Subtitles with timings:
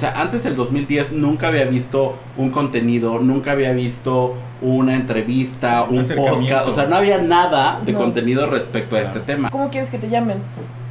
[0.00, 6.04] sea, antes del 2010 nunca había visto un contenido, nunca había visto una entrevista, Un
[6.04, 6.68] podcast.
[6.68, 7.98] O sea, no había nada de No.
[7.98, 9.50] contenido respecto a este tema.
[9.50, 10.38] ¿Cómo quieres que te llamen?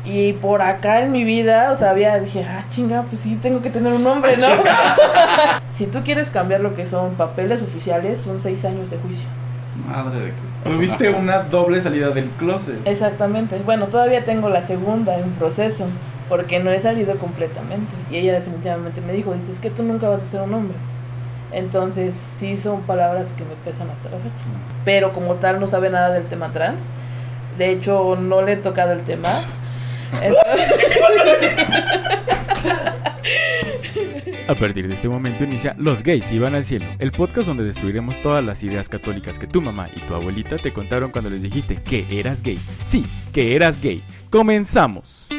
[0.06, 3.62] Y por acá en mi vida, o sea, había, dije, ah, chinga, pues sí, tengo
[3.62, 4.48] que tener un nombre, ¿no?
[5.78, 9.26] si tú quieres cambiar lo que son papeles oficiales, son seis años de juicio.
[9.88, 10.70] Madre de Cristo.
[10.70, 12.76] Tuviste una doble salida del closet.
[12.86, 13.62] Exactamente.
[13.66, 15.86] Bueno, todavía tengo la segunda en proceso,
[16.30, 17.92] porque no he salido completamente.
[18.12, 20.78] Y ella definitivamente me dijo, dice, es que tú nunca vas a ser un hombre.
[21.52, 24.46] Entonces, sí son palabras que me pesan hasta la fecha.
[24.86, 26.84] Pero como tal no sabe nada del tema trans.
[27.58, 29.30] De hecho, no le he tocado el tema.
[34.48, 38.20] A partir de este momento inicia Los gays iban al cielo, el podcast donde destruiremos
[38.24, 41.76] todas las ideas católicas que tu mamá y tu abuelita te contaron cuando les dijiste
[41.76, 42.60] que eras gay.
[42.84, 44.04] Sí, que eras gay.
[44.32, 45.30] Comenzamos.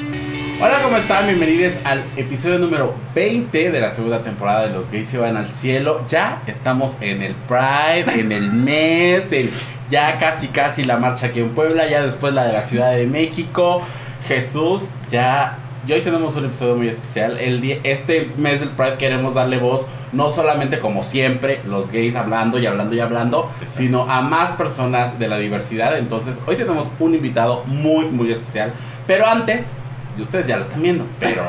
[0.63, 1.27] Hola, ¿cómo están?
[1.27, 5.49] Bienvenidos al episodio número 20 de la segunda temporada de Los Gays se van al
[5.49, 6.03] cielo.
[6.09, 9.51] Ya estamos en el Pride, en el mes, el-
[9.91, 13.07] ya casi casi la marcha aquí en Puebla, ya después la de la Ciudad de
[13.07, 13.83] México.
[14.29, 15.57] Jesús, ya...
[15.89, 17.39] Y hoy tenemos un episodio muy especial.
[17.39, 22.15] El día, este mes del Pride queremos darle voz, no solamente como siempre, los gays
[22.17, 23.79] hablando y hablando y hablando, Exacto.
[23.79, 25.97] sino a más personas de la diversidad.
[25.97, 28.75] Entonces, hoy tenemos un invitado muy, muy especial.
[29.07, 29.79] Pero antes,
[30.21, 31.43] y ustedes ya lo están viendo, pero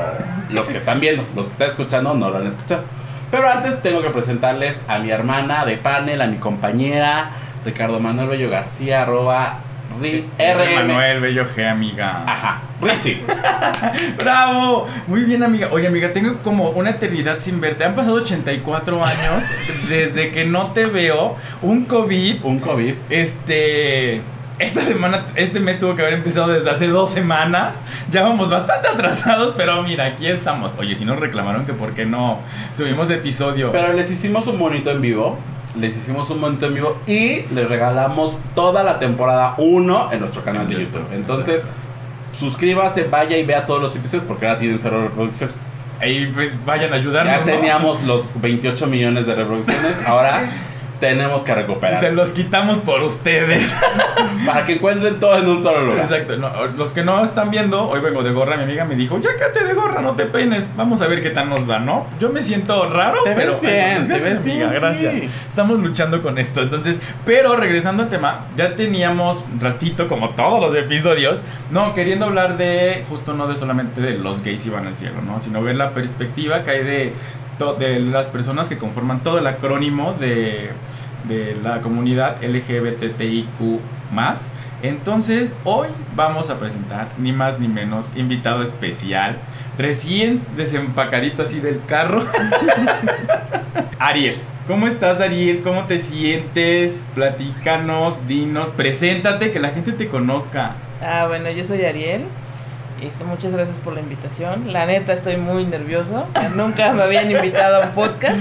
[0.50, 2.84] los que están viendo, los que están escuchando no lo han escuchado.
[3.30, 7.32] Pero antes tengo que presentarles a mi hermana de panel, a mi compañera,
[7.66, 9.60] Ricardo Manuel Bello García, arroba
[10.02, 10.88] ri- RM.
[10.88, 12.24] Manuel Bello G, amiga.
[12.26, 13.22] Ajá, Richie.
[14.22, 14.88] ¡Bravo!
[15.08, 15.70] Muy bien, amiga.
[15.72, 17.84] Oye, amiga, tengo como una eternidad sin verte.
[17.86, 19.46] Han pasado 84 años
[19.88, 21.36] desde que no te veo.
[21.62, 22.44] Un COVID.
[22.44, 22.94] Un COVID.
[23.10, 24.22] Este.
[24.62, 27.82] Esta semana, este mes tuvo que haber empezado desde hace dos semanas.
[28.12, 30.74] Ya vamos bastante atrasados, pero mira, aquí estamos.
[30.78, 32.38] Oye, si nos reclamaron que por qué no
[32.72, 33.72] subimos episodio.
[33.72, 35.40] Pero les hicimos un monito en vivo.
[35.80, 40.44] Les hicimos un monito en vivo y les regalamos toda la temporada 1 en nuestro
[40.44, 40.92] canal de YouTube.
[40.92, 41.76] YouTube, Entonces, exacto.
[42.38, 45.56] suscríbase, vaya y vea todos los episodios porque ahora tienen cero reproducciones.
[46.00, 47.34] Ahí pues vayan a ayudarnos.
[47.34, 47.46] Ya ¿no?
[47.46, 50.48] teníamos los 28 millones de reproducciones, ahora
[51.02, 51.98] tenemos que recuperar.
[51.98, 53.76] Se los quitamos por ustedes.
[54.46, 56.00] Para que encuentren todo en un solo lugar.
[56.00, 56.38] Exacto.
[56.38, 58.56] no, los que no están viendo, hoy vengo de gorra.
[58.56, 60.70] Mi amiga me dijo, ya quédate de gorra, no te peines.
[60.78, 62.06] Vamos a ver qué tal nos va, ¿no?
[62.20, 65.20] Yo me siento raro, Te pero ves bien, te gracias, bien, gracias.
[65.20, 65.30] sí.
[65.48, 66.62] Estamos luchando con esto.
[66.62, 71.42] Entonces, pero regresando al tema, ya teníamos ratito, como todos los episodios,
[71.72, 75.40] no queriendo hablar de, justo no de solamente de los gays iban al cielo, ¿no?
[75.40, 77.14] Sino ver la perspectiva que hay de,
[77.78, 80.72] de las personas que conforman todo el acrónimo de,
[81.28, 83.80] de la comunidad LGBTIQ.
[84.84, 89.38] Entonces, hoy vamos a presentar ni más ni menos invitado especial,
[89.78, 92.26] recién desempacadito así del carro.
[94.00, 94.36] Ariel.
[94.68, 95.62] ¿Cómo estás, Ariel?
[95.64, 97.06] ¿Cómo te sientes?
[97.16, 100.76] Platícanos, dinos, preséntate, que la gente te conozca.
[101.02, 102.24] Ah, bueno, yo soy Ariel.
[103.02, 104.72] Este, muchas gracias por la invitación.
[104.72, 106.28] La neta, estoy muy nervioso.
[106.30, 108.40] O sea, nunca me habían invitado a un podcast.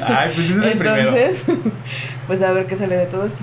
[0.00, 1.16] Ay, pues es el primero.
[1.16, 1.44] Entonces,
[2.28, 3.42] pues a ver qué sale de todo esto.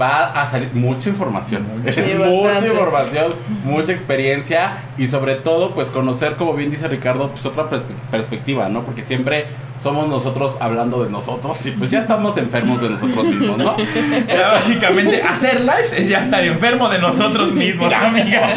[0.00, 1.66] Va a salir mucha información.
[1.76, 1.92] Mucha.
[1.92, 2.68] Sí, mucha bastante.
[2.68, 3.32] información,
[3.64, 8.68] mucha experiencia y sobre todo, pues conocer, como bien dice Ricardo, pues otra perspe- perspectiva,
[8.68, 8.82] ¿no?
[8.84, 9.46] Porque siempre
[9.82, 13.76] somos nosotros hablando de nosotros y pues ya estamos enfermos de nosotros mismos, ¿no?
[14.28, 18.56] Era básicamente hacer lives es ya estar enfermo de nosotros mismos, amigas.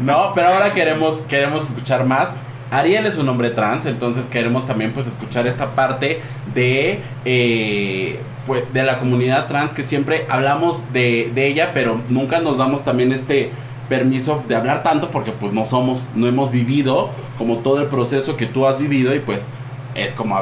[0.00, 2.30] No, pero ahora queremos, queremos escuchar más.
[2.70, 6.20] Ariel es un hombre trans, entonces queremos también pues escuchar esta parte
[6.54, 12.40] de, eh, pues, de la comunidad trans que siempre hablamos de, de ella, pero nunca
[12.40, 13.52] nos damos también este
[13.88, 18.36] permiso de hablar tanto porque pues no somos, no hemos vivido como todo el proceso
[18.36, 19.46] que tú has vivido y pues
[19.94, 20.40] es como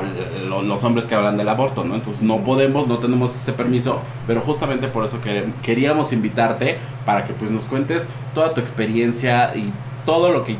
[0.48, 1.94] los hombres que hablan del aborto, ¿no?
[1.94, 5.18] Entonces no podemos, no tenemos ese permiso, pero justamente por eso
[5.62, 9.72] queríamos invitarte para que pues nos cuentes toda tu experiencia y
[10.04, 10.56] todo lo que,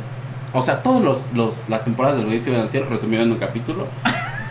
[0.53, 3.87] o sea, todos los, los las temporadas del Rey cielo resumido en un capítulo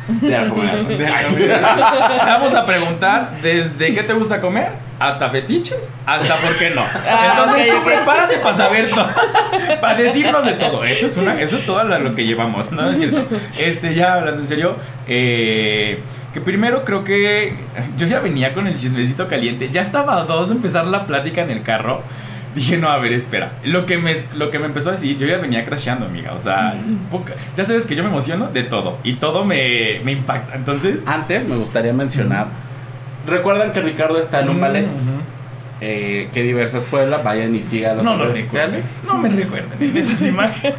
[0.07, 0.45] de la.
[0.85, 2.17] De.
[2.25, 4.69] Vamos a preguntar desde qué te gusta comer
[4.99, 6.81] hasta fetiches, hasta por qué no.
[6.81, 9.07] Ah, Entonces tú prepárate para saber todo,
[9.81, 10.83] para decirnos de todo.
[10.83, 13.27] Eso es una, eso es todo lo que llevamos, ¿no es cierto?
[13.57, 15.99] Este, ya hablando en serio, eh,
[16.33, 17.53] que primero creo que
[17.97, 21.41] yo ya venía con el chismecito caliente, ya estaba a dos de empezar la plática
[21.41, 22.01] en el carro.
[22.55, 23.51] Dije, no, a ver, espera.
[23.65, 26.31] Lo que, me, lo que me empezó a decir, yo ya venía crasheando, amiga.
[26.33, 26.73] O sea,
[27.11, 28.97] poca- ya sabes que yo me emociono de todo.
[29.03, 30.55] Y todo me, me impacta.
[30.55, 32.47] Entonces, Antes me gustaría mencionar,
[33.27, 34.87] recuerdan que Ricardo está en un ballet.
[35.81, 38.85] Eh, que diversas Puebla, vayan y sigan las No redes sociales.
[39.05, 40.73] No me recuerden en esas imágenes.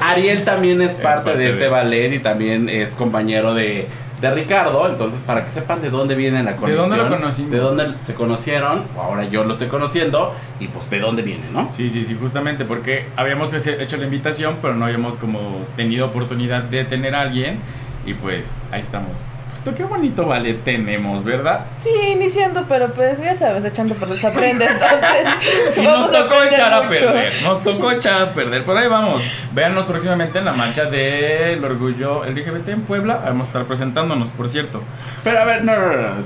[0.00, 3.86] Ariel también es parte parte de este de- ballet y también es compañero de,
[4.24, 6.88] de Ricardo, entonces para que sepan de dónde viene la ¿De conexión.
[6.88, 7.50] dónde lo conocimos?
[7.50, 11.70] De dónde se conocieron, ahora yo lo estoy conociendo y pues de dónde viene, ¿no?
[11.70, 16.62] Sí, sí, sí, justamente porque habíamos hecho la invitación, pero no habíamos como tenido oportunidad
[16.64, 17.58] de tener a alguien
[18.06, 19.24] y pues ahí estamos.
[19.72, 21.66] Qué bonito ballet tenemos, ¿verdad?
[21.80, 25.76] Sí, iniciando, pero pues ya sabes, echando por se aprende, entonces.
[25.76, 28.64] Y nos a tocó echar a perder, nos tocó echar a perder.
[28.64, 29.22] Por ahí vamos.
[29.52, 33.20] Véanos próximamente en la marcha del orgullo LGBT en Puebla.
[33.24, 34.82] Vamos a estar presentándonos, por cierto.
[35.22, 36.24] Pero a ver, no, no, no, no.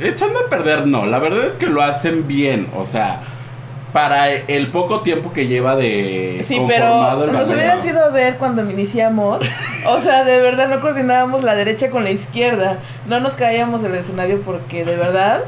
[0.00, 1.06] Echando a perder, no.
[1.06, 2.68] La verdad es que lo hacen bien.
[2.74, 3.20] O sea,
[3.92, 7.54] para el poco tiempo que lleva de Sí, conformado pero el nos ballet.
[7.62, 9.42] hubieras ido a ver cuando iniciamos.
[9.86, 12.78] O sea, de verdad no coordinábamos la derecha con la izquierda.
[13.06, 15.40] No nos caíamos del escenario porque de verdad.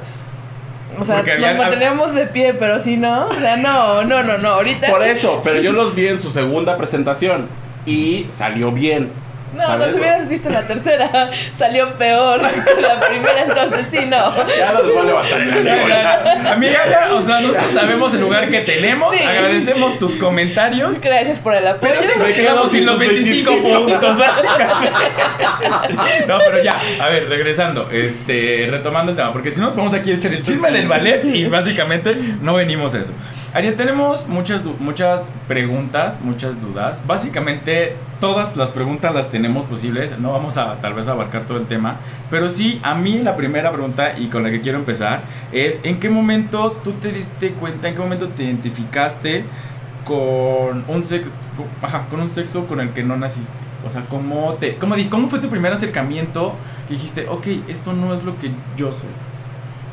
[0.98, 3.26] O sea, había- nos manteníamos de pie, pero si no.
[3.28, 4.48] O sea, no, no, no, no.
[4.50, 4.88] Ahorita.
[4.90, 7.48] Por eso, pero yo los vi en su segunda presentación
[7.86, 9.10] y salió bien.
[9.54, 9.88] No, ¿sabes?
[9.88, 11.30] nos hubieras visto en la tercera.
[11.58, 14.46] Salió peor que la primera, entonces sí, no.
[14.56, 16.48] Ya no les voy a levantar el ánimo.
[16.50, 19.14] Amiga, ya, o sea, nosotros sabemos el lugar que tenemos.
[19.14, 19.22] Sí.
[19.22, 21.00] Agradecemos tus comentarios.
[21.00, 21.94] Gracias por el apoyo.
[21.94, 24.90] Pero Me nos quedamos sin los 225 25 puntos, básicamente.
[26.26, 29.92] No, pero ya, a ver, regresando, este, retomando el tema, porque si no nos vamos
[29.92, 33.12] aquí a echar el chisme del ballet y básicamente no venimos a eso.
[33.54, 37.06] Ariel, tenemos muchas, muchas preguntas, muchas dudas.
[37.06, 40.18] Básicamente, todas las preguntas las tenemos posibles.
[40.18, 41.98] No vamos a tal vez abarcar todo el tema,
[42.30, 45.22] pero sí, a mí la primera pregunta y con la que quiero empezar
[45.52, 49.44] es: ¿en qué momento tú te diste cuenta, en qué momento te identificaste
[50.04, 51.30] con un sexo,
[52.10, 53.54] con un sexo con el que no naciste?
[53.86, 56.56] O sea, ¿cómo, te, cómo, ¿cómo fue tu primer acercamiento?
[56.88, 59.10] Y dijiste, ok, esto no es lo que yo soy.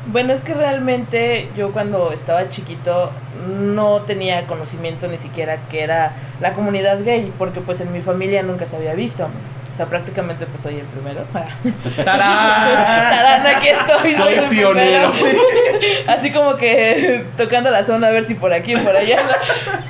[0.06, 3.12] Bueno, es que realmente yo cuando estaba chiquito
[3.46, 8.42] no tenía conocimiento ni siquiera que era la comunidad gay, porque pues en mi familia
[8.42, 9.28] nunca se había visto.
[9.72, 11.24] O sea, prácticamente pues soy el primero.
[12.04, 12.74] ¡Tarán!
[13.10, 14.14] Tarán, aquí estoy.
[14.14, 15.12] Soy el pionero.
[16.08, 19.22] Así como que tocando la zona a ver si por aquí o por allá.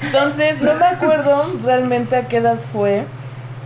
[0.02, 3.04] Entonces, no me acuerdo realmente a qué edad fue.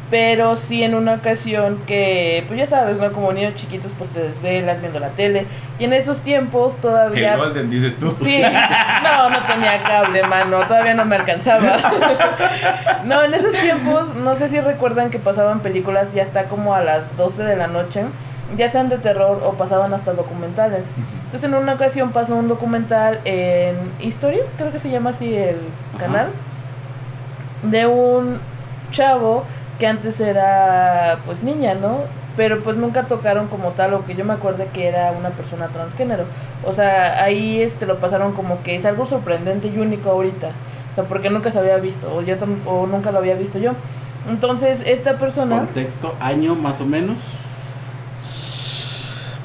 [0.08, 3.12] Pero sí en una ocasión que, pues ya sabes, ¿no?
[3.12, 5.47] Como niños chiquitos, pues te desvelas viendo la tele.
[5.81, 7.35] Y en esos tiempos todavía...
[7.35, 8.14] El Golden, dices tú.
[8.23, 8.41] Sí,
[9.03, 11.76] no, no tenía cable, mano, todavía no me alcanzaba.
[13.05, 16.82] No, en esos tiempos, no sé si recuerdan que pasaban películas ya hasta como a
[16.82, 18.03] las 12 de la noche,
[18.56, 20.91] ya sean de terror o pasaban hasta documentales.
[21.25, 25.61] Entonces en una ocasión pasó un documental en History, creo que se llama así el
[25.94, 26.06] Ajá.
[26.06, 26.29] canal,
[27.62, 28.41] de un
[28.91, 29.44] chavo
[29.78, 32.00] que antes era pues niña, ¿no?
[32.37, 35.69] Pero pues nunca tocaron como tal o que yo me acuerde que era una persona
[35.69, 36.25] transgénero.
[36.64, 40.49] O sea, ahí este lo pasaron como que es algo sorprendente y único ahorita.
[40.93, 42.37] O sea, porque nunca se había visto o yo
[42.67, 43.73] o nunca lo había visto yo.
[44.28, 47.19] Entonces, esta persona Contexto, año más o menos.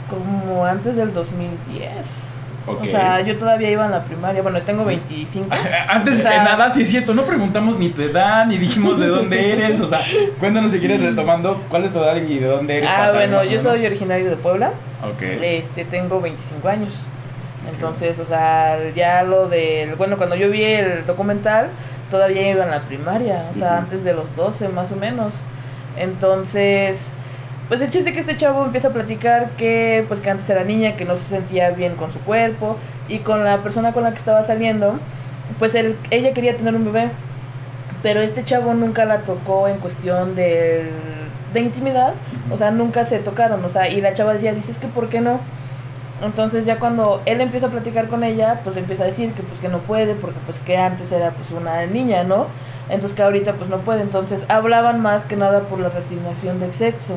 [0.09, 2.30] como antes del 2010.
[2.67, 4.41] O sea, yo todavía iba en la primaria.
[4.41, 5.47] Bueno, tengo 25.
[5.87, 9.07] Antes O que nada, sí es cierto, no preguntamos ni tu edad, ni dijimos de
[9.07, 9.81] dónde eres.
[9.81, 10.01] O sea,
[10.39, 12.89] cuéntanos si quieres retomando cuál es tu edad y de dónde eres.
[12.91, 14.71] Ah, bueno, yo soy originario de Puebla.
[15.03, 15.21] Ok.
[15.41, 17.07] Este, tengo 25 años.
[17.71, 19.95] Entonces, o sea, ya lo del.
[19.95, 21.69] Bueno, cuando yo vi el documental,
[22.09, 23.47] todavía iba en la primaria.
[23.51, 25.33] O sea, antes de los 12, más o menos.
[25.97, 27.13] Entonces.
[27.71, 30.97] Pues el chiste que este chavo empieza a platicar que pues que antes era niña,
[30.97, 32.75] que no se sentía bien con su cuerpo
[33.07, 34.99] y con la persona con la que estaba saliendo,
[35.57, 37.11] pues él, ella quería tener un bebé,
[38.03, 40.89] pero este chavo nunca la tocó en cuestión del-
[41.53, 42.13] de intimidad,
[42.51, 45.21] o sea, nunca se tocaron, o sea, y la chava decía, dices que ¿por qué
[45.21, 45.39] no?
[46.21, 49.59] Entonces ya cuando él empieza a platicar con ella, pues empieza a decir que pues
[49.61, 52.47] que no puede, porque pues que antes era pues una niña, ¿no?
[52.89, 56.73] Entonces que ahorita pues no puede, entonces hablaban más que nada por la resignación del
[56.73, 57.15] sexo.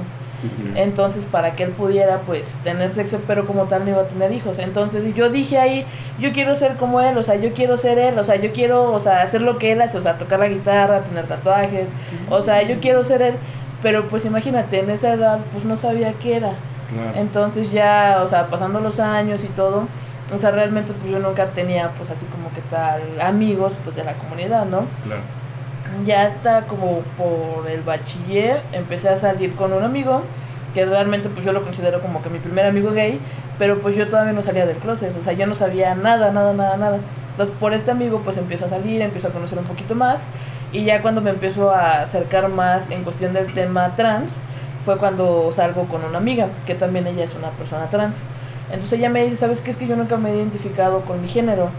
[0.74, 4.32] Entonces, para que él pudiera, pues, tener sexo, pero como tal no iba a tener
[4.32, 4.58] hijos.
[4.58, 5.86] Entonces, yo dije ahí,
[6.18, 8.92] yo quiero ser como él, o sea, yo quiero ser él, o sea, yo quiero,
[8.92, 11.90] o sea, hacer lo que él hace, o sea, tocar la guitarra, tener tatuajes,
[12.28, 13.34] o sea, yo quiero ser él.
[13.82, 16.52] Pero, pues, imagínate, en esa edad, pues, no sabía qué era.
[16.92, 17.18] Claro.
[17.18, 19.88] Entonces, ya, o sea, pasando los años y todo,
[20.34, 24.04] o sea, realmente, pues, yo nunca tenía, pues, así como que tal, amigos, pues, de
[24.04, 24.84] la comunidad, ¿no?
[25.04, 25.22] Claro.
[26.06, 30.22] Ya hasta como por el bachiller empecé a salir con un amigo
[30.74, 33.20] que realmente pues yo lo considero como que mi primer amigo gay,
[33.58, 36.52] pero pues yo todavía no salía del closet, o sea, yo no sabía nada, nada,
[36.52, 36.98] nada, nada.
[37.30, 40.22] Entonces por este amigo pues empiezo a salir, empiezo a conocer un poquito más
[40.72, 44.40] y ya cuando me empiezo a acercar más en cuestión del tema trans
[44.84, 48.16] fue cuando salgo con una amiga, que también ella es una persona trans.
[48.70, 49.70] Entonces ella me dice, ¿sabes qué?
[49.70, 51.70] Es que yo nunca me he identificado con mi género.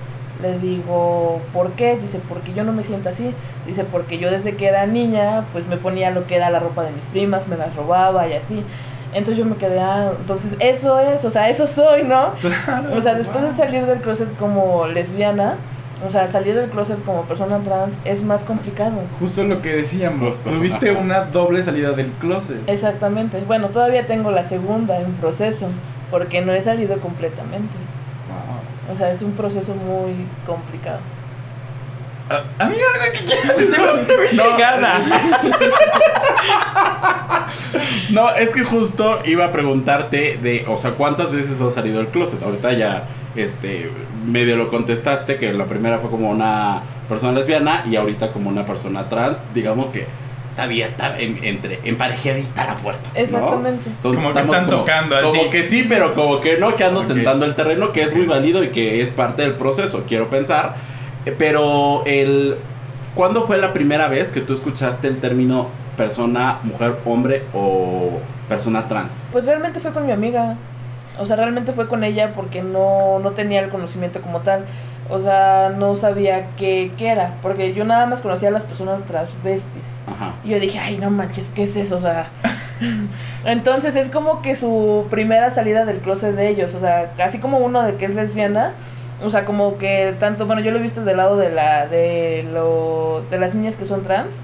[0.41, 1.97] Le digo, ¿por qué?
[1.97, 3.33] Dice, porque yo no me siento así.
[3.65, 6.83] Dice, porque yo desde que era niña, pues me ponía lo que era la ropa
[6.83, 8.63] de mis primas, me las robaba y así.
[9.13, 12.33] Entonces yo me quedé, ah, entonces eso es, o sea, eso soy, ¿no?
[12.97, 15.55] o sea, después de salir del closet como lesbiana,
[16.05, 18.97] o sea, salir del closet como persona trans es más complicado.
[19.17, 22.57] Justo lo que decíamos, tuviste una doble salida del closet.
[22.67, 23.41] Exactamente.
[23.47, 25.67] Bueno, todavía tengo la segunda en proceso,
[26.11, 27.73] porque no he salido completamente.
[28.91, 30.99] O sea, es un proceso muy complicado.
[32.29, 33.65] Ah, Amiga, algo que quieras, te
[34.35, 34.43] No.
[38.09, 42.07] No, es que justo iba a preguntarte de, o sea, ¿cuántas veces has salido del
[42.07, 42.41] closet?
[42.41, 43.91] Ahorita ya, este,
[44.25, 48.65] medio lo contestaste, que la primera fue como una persona lesbiana y ahorita como una
[48.65, 50.07] persona trans, digamos que
[50.55, 53.09] está abierta, en, entre, emparejadita la puerta.
[53.13, 53.19] ¿no?
[53.19, 53.89] Exactamente.
[53.89, 55.25] Entonces, Como que estamos están tocando así.
[55.25, 58.25] Como que sí, pero como que no, que ando tentando el terreno, que es muy
[58.25, 60.75] válido y que es parte del proceso, quiero pensar.
[61.25, 62.55] Eh, Pero el...
[63.15, 68.19] ¿Cuándo fue la primera vez que tú escuchaste el término persona, mujer, hombre o
[68.50, 69.27] persona trans?
[69.31, 70.55] Pues realmente fue con mi amiga.
[71.17, 74.65] O sea, realmente fue con ella porque no, no tenía el conocimiento como tal.
[75.09, 77.35] O sea, no sabía qué, qué era.
[77.41, 79.83] Porque yo nada más conocía a las personas transvestis.
[80.07, 80.35] Ajá.
[80.43, 81.97] Y yo dije, ay, no manches, ¿qué es eso?
[81.97, 82.29] O sea.
[83.45, 86.74] Entonces es como que su primera salida del closet de ellos.
[86.74, 88.74] O sea, así como uno de que es lesbiana.
[89.24, 92.45] O sea, como que tanto, bueno, yo lo he visto del lado de la, de
[92.51, 94.41] lo, de las niñas que son trans.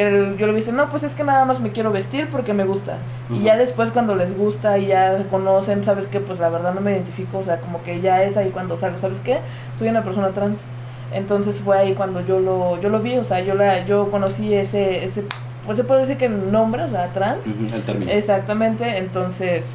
[0.00, 2.64] Que yo lo hice, no, pues es que nada más me quiero vestir porque me
[2.64, 2.98] gusta.
[3.28, 6.20] Y ya después cuando les gusta y ya conocen, ¿sabes qué?
[6.20, 8.98] Pues la verdad no me identifico, o sea, como que ya es ahí cuando salgo,
[8.98, 9.40] ¿sabes qué?
[9.78, 10.64] Soy una persona trans.
[11.12, 14.54] Entonces fue ahí cuando yo lo, yo lo vi, o sea, yo la, yo conocí
[14.54, 15.24] ese, ese,
[15.66, 17.46] pues se puede decir que nombre, o sea, trans.
[17.46, 18.10] El término.
[18.10, 19.74] Exactamente, entonces,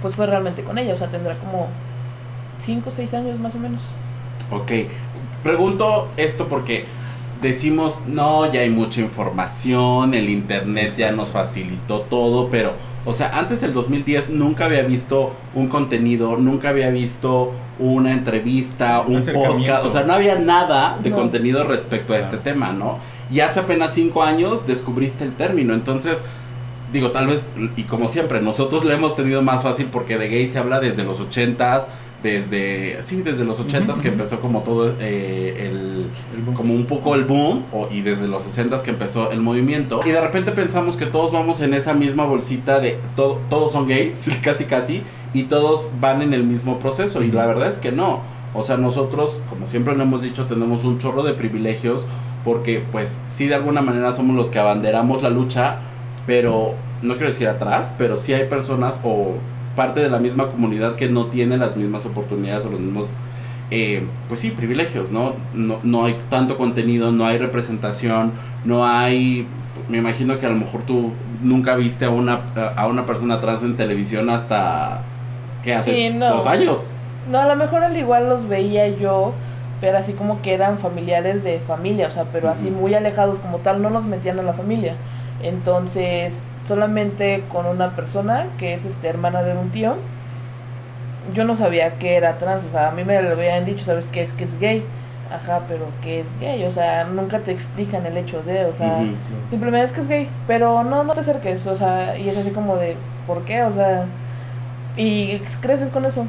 [0.00, 1.68] pues fue realmente con ella, o sea, tendrá como
[2.58, 3.82] 5 o 6 años más o menos.
[4.50, 4.70] Ok.
[5.42, 6.84] Pregunto esto porque
[7.42, 12.72] decimos, no, ya hay mucha información, el internet ya nos facilitó todo, pero,
[13.04, 19.00] o sea, antes del 2010 nunca había visto un contenido, nunca había visto una entrevista,
[19.00, 21.16] Un podcast, o sea, no había nada de No.
[21.16, 22.32] contenido respecto a Claro.
[22.32, 22.98] este tema, ¿no?
[23.30, 26.22] Y hace apenas cinco años descubriste el término, entonces...
[26.92, 27.42] Digo, tal vez,
[27.74, 31.04] y como siempre, nosotros lo hemos tenido más fácil porque de gay se habla desde
[31.04, 31.86] los ochentas,
[32.22, 34.14] desde, sí, desde los ochentas Ujú, que ujú.
[34.18, 36.06] empezó como todo eh, el,
[36.54, 40.10] como un poco el boom, o, y desde los 60 que empezó el movimiento, y
[40.10, 44.30] de repente pensamos que todos vamos en esa misma bolsita de to- todos son gays,
[44.42, 45.02] casi casi,
[45.34, 48.20] y todos van en el mismo proceso, y la verdad es que no.
[48.54, 52.04] O sea, nosotros, como siempre lo hemos dicho, tenemos un chorro de privilegios,
[52.44, 55.78] porque pues sí de alguna manera somos los que abanderamos la lucha,
[56.26, 59.34] pero no quiero decir atrás, pero sí hay personas o
[59.76, 63.14] parte de la misma comunidad que no tiene las mismas oportunidades o los mismos
[63.74, 65.32] eh, pues sí, privilegios, ¿no?
[65.54, 65.78] ¿no?
[65.82, 68.32] No hay tanto contenido, no hay representación,
[68.66, 69.48] no hay...
[69.88, 71.12] Me imagino que a lo mejor tú
[71.42, 72.42] nunca viste a una,
[72.76, 75.00] a una persona trans en televisión hasta...
[75.62, 75.94] ¿Qué hace?
[75.94, 76.34] Sí, no.
[76.34, 76.92] Dos años.
[77.30, 79.32] No, a lo mejor al igual los veía yo,
[79.80, 83.58] pero así como que eran familiares de familia, o sea, pero así muy alejados como
[83.58, 84.96] tal, no los metían a la familia.
[85.42, 89.96] Entonces, solamente con una persona que es este hermana de un tío,
[91.34, 94.06] yo no sabía que era trans, o sea, a mí me lo habían dicho, ¿sabes
[94.10, 94.84] qué es que es gay?
[95.32, 98.98] Ajá, pero que es gay, o sea, nunca te explican el hecho de, o sea.
[99.50, 102.50] Simplemente es que es gay, pero no, no te acerques, o sea, y es así
[102.50, 103.62] como de, ¿por qué?
[103.62, 104.04] O sea,
[104.96, 106.26] y creces con eso,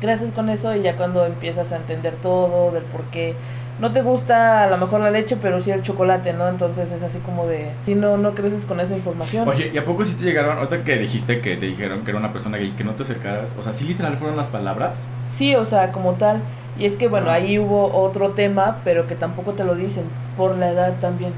[0.00, 3.34] creces con eso y ya cuando empiezas a entender todo del por qué
[3.80, 6.48] no te gusta a lo mejor la leche, pero sí el chocolate, ¿no?
[6.48, 9.48] Entonces es así como de, si no, no creces con esa información.
[9.48, 12.18] Oye, ¿y a poco sí te llegaron, ahorita que dijiste que te dijeron que era
[12.20, 13.54] una persona gay, que no te acercaras?
[13.58, 15.10] O sea, ¿sí literal fueron las palabras?
[15.30, 16.40] Sí, o sea, como tal.
[16.78, 17.34] Y es que, bueno, Ah.
[17.34, 20.04] ahí hubo otro tema, pero que tampoco te lo dicen,
[20.36, 21.32] por la edad también.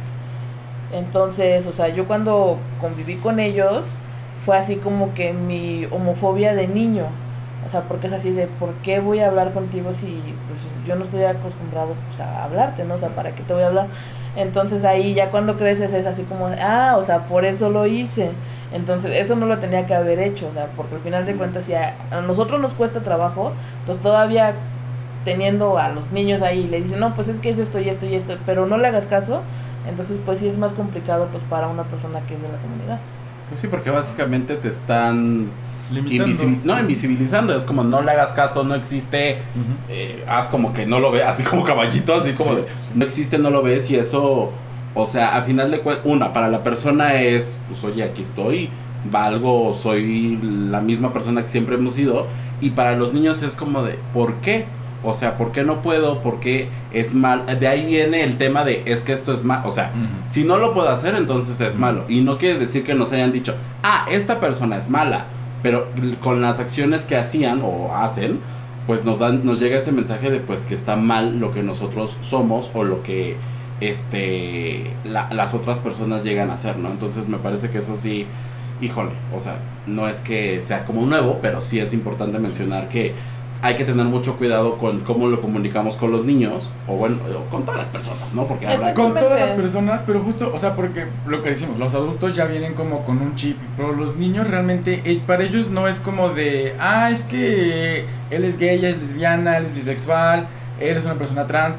[0.93, 3.87] Entonces, o sea, yo cuando conviví con ellos,
[4.45, 7.07] fue así como que mi homofobia de niño.
[7.67, 10.95] O sea, porque es así de, ¿por qué voy a hablar contigo si pues, yo
[10.97, 12.95] no estoy acostumbrado pues, a hablarte, ¿no?
[12.95, 13.89] O sea, ¿para qué te voy a hablar?
[14.37, 18.31] Entonces ahí ya cuando creces es así como ah, o sea, por eso lo hice.
[18.73, 21.65] Entonces eso no lo tenía que haber hecho, o sea, porque al final de cuentas
[21.65, 23.53] si a, a nosotros nos cuesta trabajo,
[23.85, 24.55] pues todavía
[25.25, 28.07] teniendo a los niños ahí le dicen, no, pues es que es esto y esto
[28.07, 29.43] y esto, pero no le hagas caso,
[29.89, 33.01] entonces pues sí es más complicado pues para una persona que es de la comunidad.
[33.49, 35.51] Pues sí, porque básicamente te están.
[35.93, 37.55] Invisibil- no, invisibilizando.
[37.57, 39.39] Es como no le hagas caso, no existe.
[39.89, 42.69] Eh, haz como que no lo ve, así como caballito, así como Sí, de, sí.
[42.95, 44.51] no existe, no lo ves y eso,
[44.95, 48.69] o sea, a final de cuentas, una, para la persona es, pues oye, aquí estoy,
[49.11, 52.27] valgo, soy la misma persona que siempre hemos sido.
[52.61, 54.65] Y para los niños es como de, ¿por qué?
[55.05, 56.21] O sea, ¿por qué no puedo?
[56.23, 57.45] ¿Por qué es mal?
[57.61, 59.63] De ahí viene el tema de, es que esto es mal.
[59.67, 59.93] O sea,
[60.25, 62.05] si no lo puedo hacer, entonces es malo.
[62.09, 65.27] Y no quiere decir que nos hayan dicho, ah, esta persona es mala.
[65.67, 65.89] Pero
[66.21, 68.39] con las acciones que hacían o hacen,
[68.87, 72.17] pues nos dan, nos llega ese mensaje de pues que está mal lo que nosotros
[72.21, 73.35] somos o lo que
[73.81, 76.91] este la- las otras personas llegan a hacer, ¿no?
[76.93, 78.27] Entonces me parece que eso sí,
[78.81, 79.59] híjole, o sea,
[79.89, 83.13] no es que sea como nuevo, pero sí es importante mencionar que
[83.67, 87.51] hay que tener mucho cuidado con cómo lo comunicamos con los niños o bueno, o
[87.51, 88.47] con todas las personas, ¿no?
[88.47, 88.95] Porque habrá.
[88.95, 92.45] Con todas las personas, pero justo, o sea, porque lo que decimos, los adultos ya
[92.45, 96.29] vienen como con un chip, pero los niños realmente, eh, para ellos no es como
[96.29, 100.47] de, ah, es que él es gay, ella es lesbiana, él es bisexual,
[100.81, 101.77] él es una persona trans,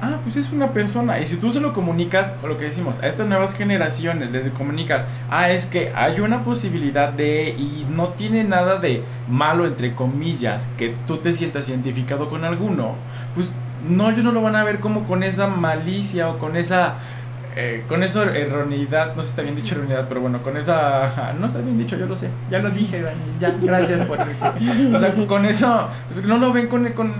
[0.00, 3.00] ah, pues es una persona, y si tú se lo comunicas, o lo que decimos,
[3.00, 8.08] a estas nuevas generaciones, les comunicas, ah, es que hay una posibilidad de, y no
[8.08, 12.94] tiene nada de malo, entre comillas, que tú te sientas identificado con alguno,
[13.34, 13.50] pues
[13.88, 16.94] no, ellos no lo van a ver como con esa malicia o con esa
[17.54, 21.34] eh, con esa erroneidad, no sé si está bien dicho erroneidad, pero bueno, con esa
[21.38, 24.18] no está bien dicho, yo lo sé, ya lo dije, Dani, ya, gracias por
[24.94, 27.12] o sea, con eso pues, no lo ven con, con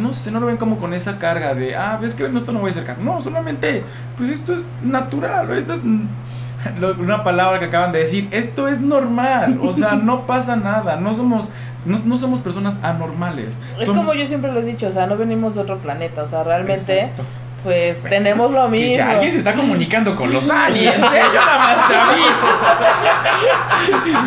[0.00, 2.60] no sé, no lo ven como con esa carga de, ah, ves que esto no
[2.60, 2.98] voy a acercar.
[2.98, 3.84] No, solamente,
[4.16, 5.80] pues esto es natural, esto es
[6.80, 10.96] lo- una palabra que acaban de decir, esto es normal, o sea, no pasa nada,
[10.96, 11.48] no somos,
[11.86, 13.58] no, no somos personas anormales.
[13.78, 16.22] Es Somos- como yo siempre lo he dicho, o sea, no venimos de otro planeta,
[16.22, 17.22] o sea, realmente, Exacto.
[17.62, 18.96] Pues Bueno, tenemos lo Que mismo.
[18.96, 21.20] ya alguien se está comunicando con los aliens, ¿eh?
[21.34, 22.46] Yo nada más te aviso.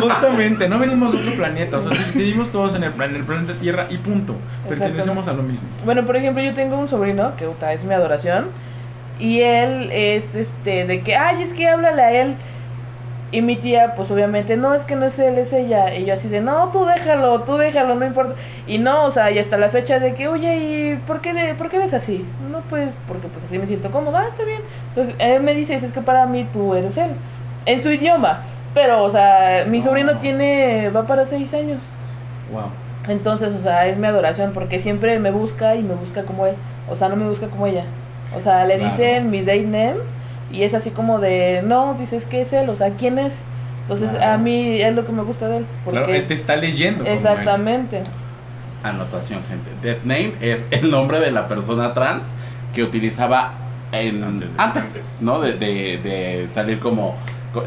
[0.00, 3.16] Justamente, no venimos de otro planeta, o sea, sí, vivimos todos en el, plan- en
[3.16, 4.36] el planeta Tierra y punto.
[4.68, 5.68] Pertenecemos a lo mismo.
[5.84, 8.46] Bueno, por ejemplo, yo tengo un sobrino que puta, es mi adoración.
[9.18, 12.34] Y él es este de que, ay, es que háblale a él.
[13.34, 15.92] Y mi tía, pues obviamente, no, es que no es él, es ella.
[15.94, 18.34] Y yo así de, no, tú déjalo, tú déjalo, no importa.
[18.68, 21.54] Y no, o sea, y hasta la fecha de que, oye, ¿y por qué, le-
[21.54, 22.24] por qué eres así?
[22.50, 24.60] No, pues, porque pues así me siento cómoda, ah, está bien.
[24.90, 27.10] Entonces, él me dice, es que para mí tú eres él.
[27.66, 28.38] En su idioma.
[28.72, 30.18] Pero, o sea, mi sobrino Ah.
[30.20, 31.88] tiene, va para seis años.
[32.52, 32.64] Wow.
[33.08, 36.54] Entonces, o sea, es mi adoración porque siempre me busca y me busca como él.
[36.88, 37.84] O sea, no me busca como ella.
[38.36, 38.90] O sea, le Claro.
[38.90, 39.94] dicen mi date name
[40.54, 43.34] y es así como de, no, dices que es él, o sea, ¿quién es?
[43.82, 44.32] Entonces, Claro.
[44.32, 45.66] a mí es lo que me gusta de él.
[45.84, 47.04] Porque Claro, él te está leyendo.
[47.04, 48.02] Exactamente.
[48.82, 49.70] Anotación, gente.
[49.82, 52.32] Death name es el nombre de la persona trans
[52.74, 53.54] que utilizaba
[53.92, 55.18] en, Antes de- antes.
[55.22, 55.40] ¿no?
[55.40, 57.16] De, de, de salir como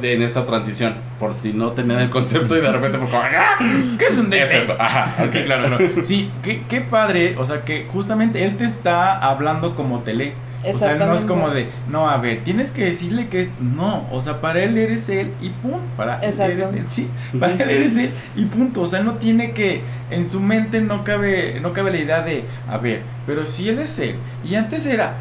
[0.02, 0.96] en esta transición.
[1.20, 3.20] Por si no tenían el concepto y de repente fue como.
[3.24, 3.58] ¡ah!
[3.98, 4.76] ¿Qué es un Es eso.
[4.80, 5.28] Ajá.
[5.32, 5.86] Sí, claro, claro.
[6.04, 10.34] Sí, qué, qué padre, o sea, que justamente él te está hablando como te lee.
[10.74, 14.08] O sea, no es como de, no, a ver, tienes que decirle que es, no,
[14.12, 17.70] o sea, para él eres él y pum, para él eres él, sí, para él
[17.70, 21.74] eres él y punto, o sea, no tiene que, en su mente no cabe, no
[21.74, 25.16] cabe la idea de, a ver, pero si él es él, y antes era,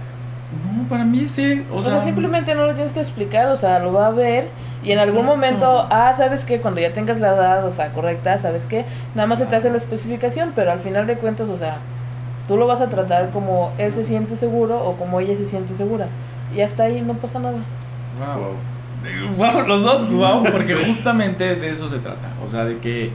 [0.65, 3.57] no, para mí es él, o, O sea, simplemente no lo tienes que explicar, o
[3.57, 4.49] sea, lo va a ver
[4.83, 5.37] y en algún Exacto.
[5.37, 6.61] momento, ah, ¿sabes qué?
[6.61, 8.85] Cuando ya tengas la edad, o sea, correcta, ¿sabes qué?
[9.17, 11.79] Nada más se te hace la especificación, pero al final de cuentas, o sea,
[12.47, 15.75] tú lo vas a tratar como él se siente seguro o como ella se siente
[15.77, 16.09] segura.
[16.55, 17.59] Y hasta ahí no pasa nada.
[18.19, 18.55] Wow.
[19.37, 22.29] Wow, los dos, wow, porque justamente de eso se trata.
[22.45, 23.11] O sea, de que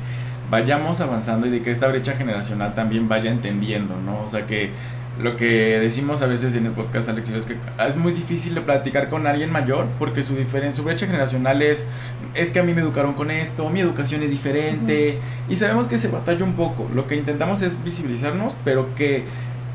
[0.50, 4.22] vayamos avanzando y de que esta brecha generacional también vaya entendiendo, ¿no?
[4.24, 4.72] O sea, que
[5.20, 8.62] lo que decimos a veces en el podcast, Alexis, es que es muy difícil de
[8.62, 11.86] platicar con alguien mayor porque su, diferen- su brecha generacional es,
[12.34, 15.20] es que a mí me educaron con esto, mi educación es diferente
[15.50, 16.88] y sabemos que se batalla un poco.
[16.96, 19.26] Lo que intentamos es visibilizarnos, pero que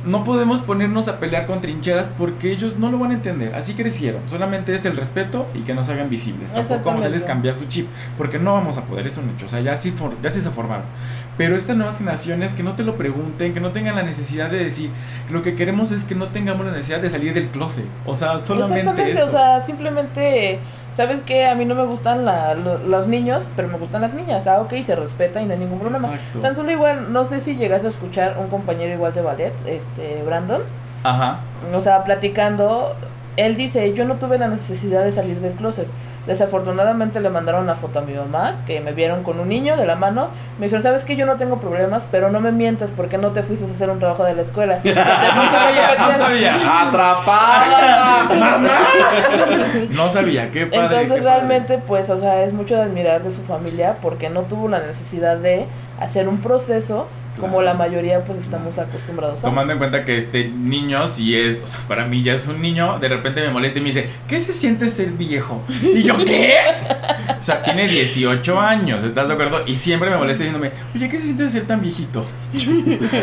[0.04, 3.54] no podemos ponernos a pelear con trincheras porque ellos no lo van a entender.
[3.56, 4.22] Así crecieron.
[4.26, 6.52] Solamente es el respeto y que nos hagan visibles.
[6.52, 7.48] Tampoco vamos a hacerles Exactamente.
[7.50, 7.88] cambiar su chip.
[8.16, 9.46] Porque no vamos a poder, eso es un hecho.
[9.46, 10.84] O sea, ya sí, for- ya sí se formaron.
[11.38, 14.56] Pero estas nuevas generaciones que no te lo pregunten, que no tengan la necesidad de
[14.64, 14.90] decir.
[15.30, 17.84] Lo que queremos es que no tengamos la necesidad de salir del closet.
[18.06, 19.28] O sea, solamente Exactamente, eso.
[19.28, 20.58] o sea, simplemente,
[20.96, 21.46] ¿sabes qué?
[21.46, 24.46] A mí no me gustan la- lo- los niños, pero me gustan las niñas.
[24.46, 26.08] Ah, ok, se respeta y no hay ningún problema.
[26.08, 26.40] Exacto.
[26.40, 30.22] Tan solo igual, no sé si llegas a escuchar un compañero igual de ballet, este,
[30.24, 30.62] Brandon,
[31.04, 31.40] Ajá.
[31.74, 32.96] o sea, platicando,
[33.36, 35.86] él dice, yo no tuve la necesidad de salir del closet.
[36.26, 39.86] Desafortunadamente le mandaron una foto a mi mamá, que me vieron con un niño de
[39.86, 40.28] la mano.
[40.58, 41.14] Me dijeron, ¿sabes qué?
[41.16, 43.98] Yo no tengo problemas, pero no me mientas porque no te fuiste a hacer un
[44.00, 44.78] trabajo de la escuela.
[44.84, 46.22] No sabía, no competir".
[46.22, 46.82] sabía.
[46.88, 48.28] ¡Atrapada!
[49.90, 50.82] No sabía, qué padre.
[50.84, 51.22] Entonces qué padre.
[51.22, 54.80] realmente pues, o sea, es mucho de admirar de su familia porque no tuvo la
[54.80, 55.66] necesidad de
[56.00, 57.06] hacer un proceso
[57.38, 59.42] como la mayoría pues estamos acostumbrados a.
[59.42, 62.60] Tomando en cuenta que este niño, si es, o sea, para mí ya es un
[62.60, 65.62] niño, de repente me molesta y me dice, ¿qué se siente ser viejo?
[65.82, 66.56] Y yo, ¿qué?
[67.46, 69.62] sea, tiene 18 años, ¿estás de acuerdo?
[69.66, 72.26] Y siempre me molesta diciéndome, oye, ¿qué se siente ser tan viejito?
[72.52, 72.60] ¡No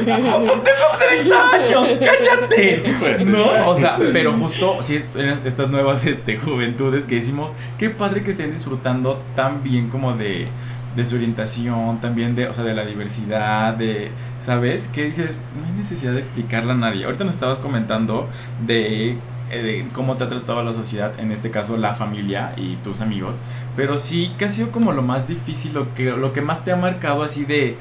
[0.08, 1.88] tengo 30 años!
[2.00, 2.84] ¡Cállate!
[3.00, 3.46] Pues, ¿No?
[3.68, 8.24] O sea, pero justo si es en estas nuevas este, juventudes que decimos, qué padre
[8.24, 10.48] que estén disfrutando tan bien como de,
[10.96, 14.88] de su orientación, también de, o sea, de la diversidad, de, ¿sabes?
[14.90, 17.06] Que dices, no hay necesidad de explicarla a nadie.
[17.06, 18.28] Ahorita nos estabas comentando
[18.66, 19.18] de, eh,
[19.50, 23.40] de cómo te ha tratado la sociedad, en este caso la familia y tus amigos,
[23.76, 26.72] pero sí que ha sido como lo más difícil, lo que, lo que más te
[26.72, 27.78] ha marcado así de,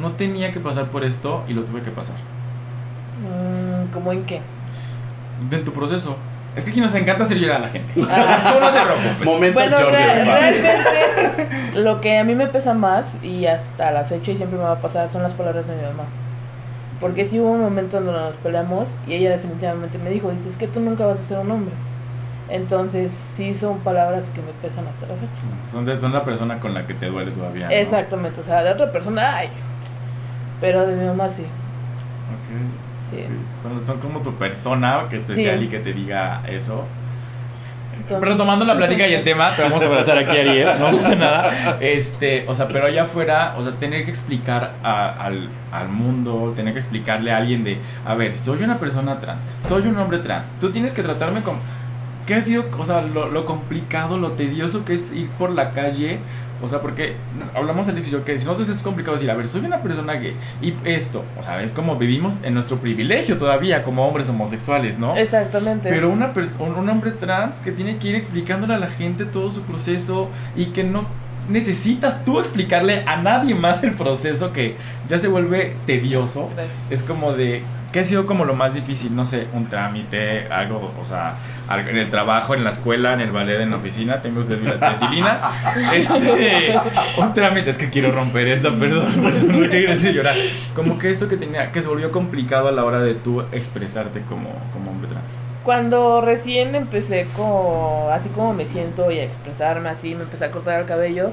[0.00, 2.16] no tenía que pasar por esto y lo tuve que pasar.
[3.22, 4.40] Mm, ¿Cómo en qué?
[5.50, 6.16] En tu proceso.
[6.56, 7.92] Es que aquí nos encanta hacer llorar a la gente.
[8.10, 8.52] Ah.
[8.54, 9.24] Tú no te preocupes.
[9.24, 10.68] Momento Bueno, Jordi re- realmente
[11.80, 14.72] lo que a mí me pesa más y hasta la fecha y siempre me va
[14.72, 16.04] a pasar son las palabras de mi mamá.
[17.00, 20.56] Porque sí hubo un momento donde nos peleamos y ella definitivamente me dijo, dice, es
[20.56, 21.74] que tú nunca vas a ser un hombre.
[22.48, 25.70] Entonces sí son palabras que me pesan hasta la fecha.
[25.72, 27.66] Son, de- son la persona con la que te duele todavía.
[27.66, 27.72] ¿no?
[27.72, 29.48] Exactamente, o sea, de otra persona, ay.
[30.60, 31.42] Pero de mi mamá sí.
[31.42, 33.24] Ok, Sí.
[33.62, 35.64] Son, son como tu persona que especial Sí.
[35.66, 36.84] y que te diga eso.
[37.96, 41.14] Entonces- Retomando la plática y el tema, te vamos a abrazar aquí, Ariel, no pasa
[41.14, 41.76] nada.
[41.80, 46.52] Este, o sea, pero allá afuera, o sea, tener que explicar a- al, al mundo,
[46.56, 50.18] tener que explicarle a alguien de, a ver, soy una persona trans, soy un hombre
[50.18, 51.58] trans, tú tienes que tratarme como...
[52.26, 55.72] ¿Qué ha sido, o sea, lo, lo complicado, lo tedioso que es ir por la
[55.72, 56.20] calle?
[56.62, 57.14] O sea, porque
[57.54, 60.36] hablamos y yo que si nosotros es complicado decir, a ver, soy una persona gay
[60.60, 65.16] y esto, o sea, es como vivimos en nuestro privilegio todavía como hombres homosexuales, ¿no?
[65.16, 65.90] Exactamente.
[65.90, 69.50] Pero una un, un hombre trans que tiene que ir explicándole a la gente todo
[69.50, 71.06] su proceso y que no
[71.48, 74.76] necesitas tú explicarle a nadie más el proceso que
[75.08, 76.48] ya se vuelve tedioso.
[76.54, 76.76] Gracias.
[76.90, 79.14] Es como de, ¿qué ha sido como lo más difícil?
[79.14, 81.36] No sé, un trámite, algo, o sea,
[81.70, 84.70] en el trabajo, en la escuela, en el ballet, en la oficina, tengo usted mi
[84.70, 85.40] penicilina.
[85.92, 86.74] Este,
[87.18, 90.34] un trámite, es que quiero romper esto, perdón, perdón, no quiero decir llorar.
[90.74, 94.22] Como que esto que tenía, que se volvió complicado a la hora de tú expresarte
[94.22, 95.36] como, como hombre trans.
[95.64, 100.50] Cuando recién empecé con, así como me siento y a expresarme así, me empecé a
[100.50, 101.30] cortar el cabello,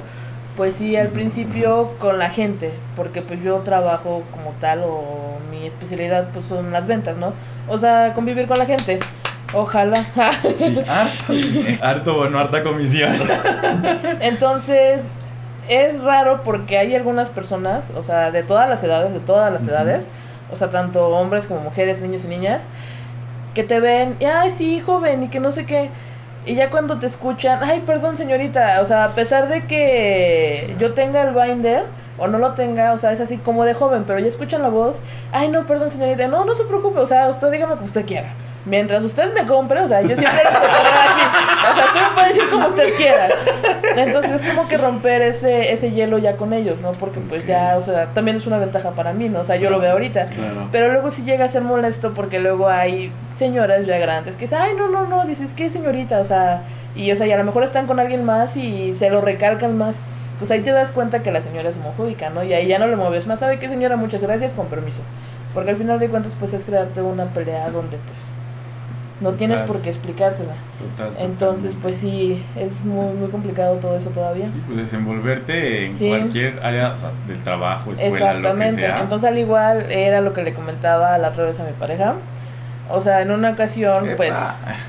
[0.59, 5.65] pues sí, al principio con la gente, porque pues yo trabajo como tal o mi
[5.65, 7.31] especialidad pues son las ventas, ¿no?
[7.69, 8.99] O sea, convivir con la gente.
[9.53, 10.03] Ojalá.
[10.57, 11.33] Sí, harto,
[11.81, 13.15] harto bueno, harta comisión.
[14.19, 14.99] Entonces,
[15.69, 19.65] es raro porque hay algunas personas, o sea, de todas las edades, de todas las
[19.65, 20.07] edades,
[20.51, 22.65] o sea, tanto hombres como mujeres, niños y niñas,
[23.53, 25.89] que te ven, y, ay, sí, joven, y que no sé qué.
[26.49, 30.95] Y ya cuando te escuchan, ay, perdón, señorita, o sea, a pesar de que yo
[30.95, 31.83] tenga el binder
[32.17, 34.69] o no lo tenga, o sea, es así como de joven, pero ya escuchan la
[34.69, 38.03] voz, ay, no, perdón, señorita, no, no se preocupe, o sea, usted dígame como usted
[38.03, 38.33] quiera.
[38.65, 41.71] Mientras usted me compre, o sea, yo siempre respetaré así.
[41.71, 43.27] O sea, usted me puede decir como usted quiera.
[43.95, 46.91] Entonces es como que romper ese, ese hielo ya con ellos, ¿no?
[46.91, 49.39] Porque pues ya, o sea, también es una ventaja para mí, ¿no?
[49.39, 50.27] O sea, yo lo veo ahorita.
[50.27, 50.67] Claro.
[50.71, 54.59] Pero luego sí llega a ser molesto porque luego hay señoras ya grandes que dicen,
[54.61, 56.19] ay, no, no, no, dices, ¿qué señorita?
[56.19, 56.63] O sea,
[56.95, 59.77] y o sea, y a lo mejor están con alguien más y se lo recalcan
[59.77, 59.97] más.
[60.37, 62.43] Pues ahí te das cuenta que la señora es homofóbica, ¿no?
[62.43, 63.39] Y ahí ya no le mueves más.
[63.39, 63.97] ¿Sabe qué, señora?
[63.97, 65.01] Muchas gracias, con permiso.
[65.53, 68.19] Porque al final de cuentas, pues es crearte una pelea donde, pues,
[69.21, 70.53] no tienes por qué explicársela.
[70.97, 71.13] Total.
[71.19, 71.81] Entonces, totalmente.
[71.81, 74.45] pues sí, es muy, muy complicado todo eso todavía.
[74.47, 76.07] Sí, pues desenvolverte en Sí.
[76.07, 78.81] cualquier área, o sea, del trabajo, escuela, lo que Exactamente.
[78.81, 78.99] sea.
[79.01, 82.15] Entonces, al igual, era lo que le comentaba la otra vez a mi pareja.
[82.91, 84.33] O sea, en una ocasión, pues,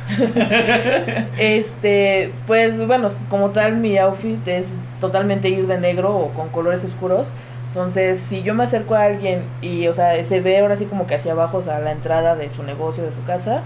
[1.39, 6.85] este, pues bueno, como tal, mi outfit es totalmente ir de negro o con colores
[6.85, 7.33] oscuros.
[7.69, 11.07] Entonces, si yo me acerco a alguien y, o sea, se ve ahora así como
[11.07, 13.63] que hacia abajo, o sea, la entrada de su negocio, de su casa,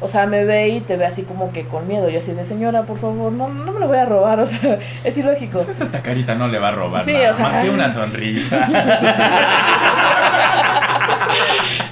[0.00, 2.08] o sea, me ve y te ve así como que con miedo.
[2.08, 4.78] Yo así de, señora, por favor, no, no me lo voy a robar, o sea,
[5.04, 5.58] es ilógico.
[5.58, 7.70] Es que esta carita no le va a robar Sí, nada, o sea, más que
[7.70, 8.68] una sonrisa.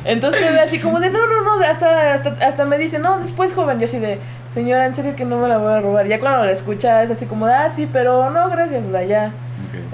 [0.05, 3.19] Entonces te ve así como de, no, no, no, hasta, hasta, hasta me dice, no,
[3.19, 4.19] después joven, yo así de,
[4.55, 6.07] señora, en serio que no me la voy a robar.
[6.07, 9.03] Ya cuando la escucha es así como de, ah, sí, pero no, gracias, o sea,
[9.03, 9.33] ya.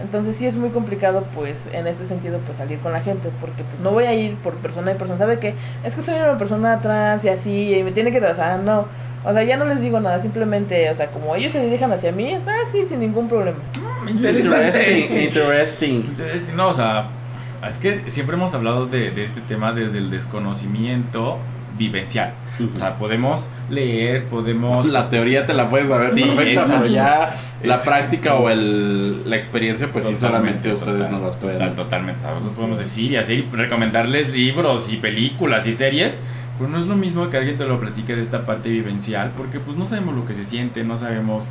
[0.04, 3.64] Entonces sí es muy complicado, pues, en ese sentido, pues, salir con la gente, porque
[3.64, 5.54] pues no voy a ir por persona y persona, ¿sabe qué?
[5.82, 8.86] Es que soy una persona trans y así, y me tiene que, o sea, no.
[9.24, 12.12] O sea, ya no les digo nada, simplemente, o sea, como ellos se dirijan hacia
[12.12, 13.56] mí, ah, sí, sin ningún problema.
[14.06, 15.94] Interesting, interesting.
[15.94, 16.54] Interesting.
[16.54, 17.08] No, o sea,
[17.66, 21.38] es que siempre hemos hablado de, de este tema desde el desconocimiento
[21.76, 22.34] vivencial.
[22.72, 24.86] O sea, podemos leer, podemos...
[24.86, 28.36] La teoría te la puedes saber Sí, perfecta, pero ya la práctica sí.
[28.38, 31.58] o el, la experiencia, pues sí, solamente ustedes total, no las pueden.
[31.58, 32.20] Total, totalmente.
[32.20, 36.18] Sea, nosotros podemos decir y hacer y recomendarles libros y películas y series.
[36.58, 39.58] Pues no es lo mismo que alguien te lo platique de esta parte vivencial, porque
[39.58, 41.48] pues no sabemos lo que se siente, no sabemos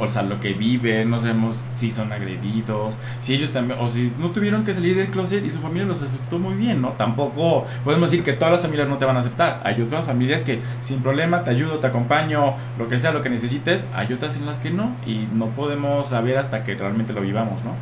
[0.00, 4.12] o sea, lo que viven, no sabemos si son agredidos, si ellos también, o si
[4.18, 6.90] no tuvieron que salir del closet y su familia los aceptó muy bien, ¿no?
[6.90, 9.60] Tampoco podemos decir que todas las familias no te van a aceptar.
[9.64, 13.28] Hay otras familias que sin problema te ayudo, te acompaño, lo que sea, lo que
[13.30, 13.86] necesites.
[13.94, 17.62] Hay otras en las que no y no podemos saber hasta que realmente lo vivamos,
[17.64, 17.72] ¿no?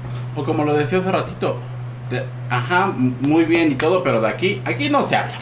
[0.41, 1.59] O como lo decía hace ratito,
[2.11, 5.35] te- ajá, muy bien y todo, pero de aquí, aquí no se habla.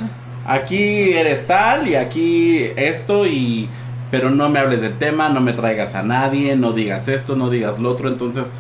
[0.48, 3.68] Aquí eres tal y aquí esto y...
[4.10, 7.50] Pero no me hables del tema, no me traigas a nadie, no digas esto, no
[7.50, 8.08] digas lo otro.
[8.08, 8.50] Entonces,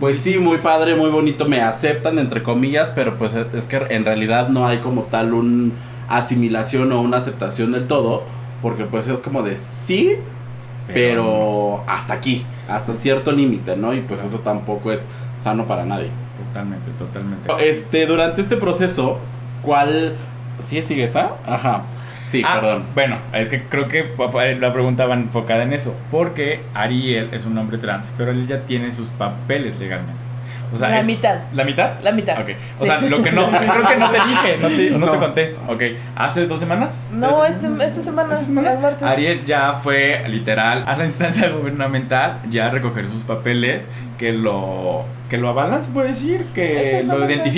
[0.00, 4.04] pues sí, muy padre, muy bonito, me aceptan entre comillas, pero pues es que en
[4.04, 5.72] realidad no hay como tal un
[6.08, 8.22] asimilación o una aceptación del todo,
[8.62, 10.16] porque pues es como de sí,
[10.86, 13.92] pero hasta aquí, hasta cierto límite, ¿no?
[13.92, 15.06] Y pues eso tampoco es
[15.36, 16.10] sano para nadie.
[16.46, 17.50] Totalmente, totalmente.
[17.68, 19.18] Este, durante este proceso,
[19.62, 20.14] ¿cuál...
[20.60, 21.32] ¿Sí sigue esa?
[21.46, 21.82] Ajá.
[22.30, 22.84] Sí, Ah, perdón.
[22.94, 24.04] Bueno, es que creo que
[24.60, 25.98] la pregunta va enfocada en eso.
[26.10, 30.18] Porque Ariel es un hombre trans, pero él ya tiene sus papeles legalmente.
[30.70, 31.36] O sea, la es- mitad.
[31.54, 31.92] ¿La mitad?
[32.02, 32.38] La mitad.
[32.38, 32.50] Ok.
[32.78, 32.86] O Sí.
[32.86, 35.56] sea, lo que no, creo que no te dije, no te, no te conté.
[35.66, 35.82] Ok.
[36.14, 37.08] ¿Hace dos semanas?
[37.14, 37.54] No, ¿Tres?
[37.56, 38.34] este, esta semana.
[38.34, 38.72] ¿Esta semana?
[38.74, 39.02] el martes.
[39.02, 43.88] Ariel ya fue literal a la instancia gubernamental ya a recoger sus papeles
[44.18, 47.50] que lo que lo avalan, se puede decir, que lo Exactamente.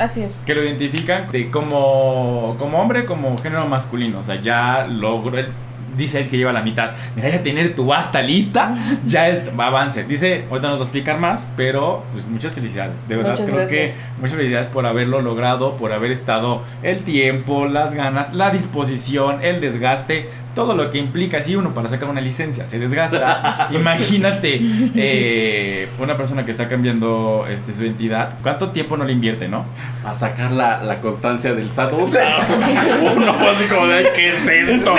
[0.00, 0.32] Así es.
[0.46, 5.48] que lo identifican de como como hombre, como género masculino, o sea, ya logró él-
[5.96, 6.92] dice él que lleva la mitad.
[7.16, 8.74] Mira, ya tener tu acta lista,
[9.06, 10.04] ya es va avance.
[10.04, 13.06] Dice, ahorita nos va a explicar más, pero pues muchas felicidades.
[13.08, 13.92] De verdad Muchas creo gracias.
[13.92, 19.44] que muchas felicidades por haberlo logrado, por haber estado el tiempo, las ganas, la disposición,
[19.44, 23.68] el desgaste, todo lo que implica si uno para sacar una licencia se desgasta.
[23.72, 24.60] imagínate
[24.96, 29.64] eh, una persona que está cambiando este, su identidad, ¿cuánto tiempo no le invierte, no?
[30.04, 31.92] A sacar la, la constancia del SAT.
[31.92, 34.94] Uno así como de, "Ay, ¿qué es esto?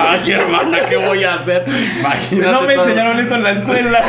[0.00, 1.64] Ay, hermana, ¿qué voy a hacer?
[2.00, 2.52] Imagínate.
[2.52, 2.84] no me todo.
[2.84, 4.00] enseñaron esto en la escuela.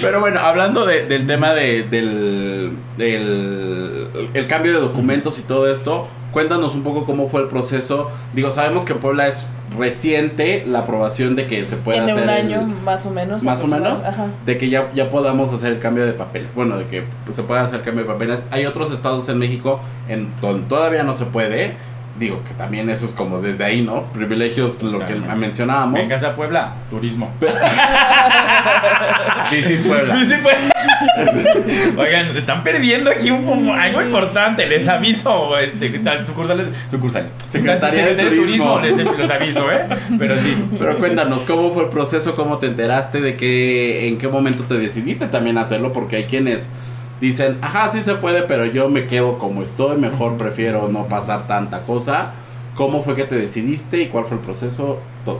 [0.00, 5.70] Pero bueno, hablando de- del tema de, del, del el cambio de documentos y todo
[5.70, 8.10] esto, cuéntanos un poco cómo fue el proceso.
[8.34, 9.46] Digo, sabemos que en Puebla es
[9.78, 12.36] reciente la aprobación de que se pueda Tiene hacer un el-
[12.68, 13.42] año más o menos.
[13.42, 14.26] más o menos Ajá.
[14.44, 16.54] de que ya, ya podamos hacer el cambio de papeles.
[16.54, 18.46] Bueno, de que pues, se pueda hacer el cambio de papeles.
[18.50, 21.74] Hay otros estados en México en donde todavía no se puede.
[22.18, 24.04] Digo que también eso es como desde ahí, ¿no?
[24.12, 25.98] Privilegios, lo que mencionábamos.
[25.98, 27.32] En Casa Puebla, turismo.
[29.50, 30.24] Visit Puebla.
[30.24, 30.52] Sí, fue.
[31.96, 34.66] Oigan, están perdiendo aquí un algo importante.
[34.66, 35.90] Les aviso, este,
[36.26, 37.34] sucursales, sucursales.
[37.48, 38.80] Secretaría de Turismo.
[38.80, 39.86] Les, les aviso, ¿eh?
[40.18, 40.56] Pero sí.
[40.78, 42.36] Pero cuéntanos, ¿cómo fue el proceso?
[42.36, 45.92] ¿Cómo te enteraste de que en qué momento te decidiste también hacerlo?
[45.92, 46.70] Porque hay quienes
[47.22, 51.46] dicen, ajá, sí se puede, pero yo me quedo como estoy, mejor prefiero no pasar
[51.46, 52.32] tanta cosa.
[52.74, 54.98] ¿Cómo fue que te decidiste y cuál fue el proceso?
[55.24, 55.38] Todo.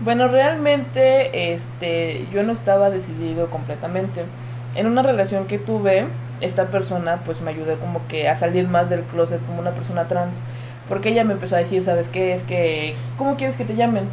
[0.00, 4.24] Bueno, realmente este, yo no estaba decidido completamente.
[4.74, 6.06] En una relación que tuve,
[6.40, 10.08] esta persona pues me ayudó como que a salir más del closet como una persona
[10.08, 10.38] trans.
[10.88, 12.32] Porque ella me empezó a decir, ¿sabes qué?
[12.32, 14.08] Es que, ¿cómo quieres que te llamen?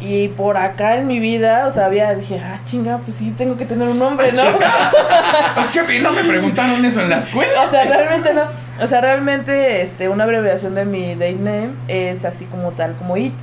[0.00, 3.56] Y por acá en mi vida, o sea, había, dije, ah, chinga, pues sí, tengo
[3.56, 4.42] que tener un nombre, ¿no?
[5.60, 7.62] Es que a mí no me preguntaron eso en la escuela.
[7.66, 8.42] O sea, realmente no.
[8.80, 13.16] O sea, realmente este, una abreviación de mi date name es así como tal, como
[13.16, 13.34] it.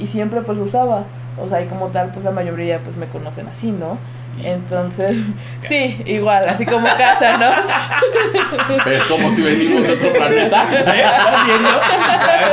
[0.00, 1.04] Y siempre pues lo usaba.
[1.40, 3.96] O sea, y como tal, pues la mayoría pues me conocen así, ¿no?
[4.44, 5.16] Entonces,
[5.68, 7.50] sí, igual, así como casa, ¿no?
[8.90, 10.62] Es como si venimos de otro planeta.
[10.72, 11.68] ¿Estás viendo?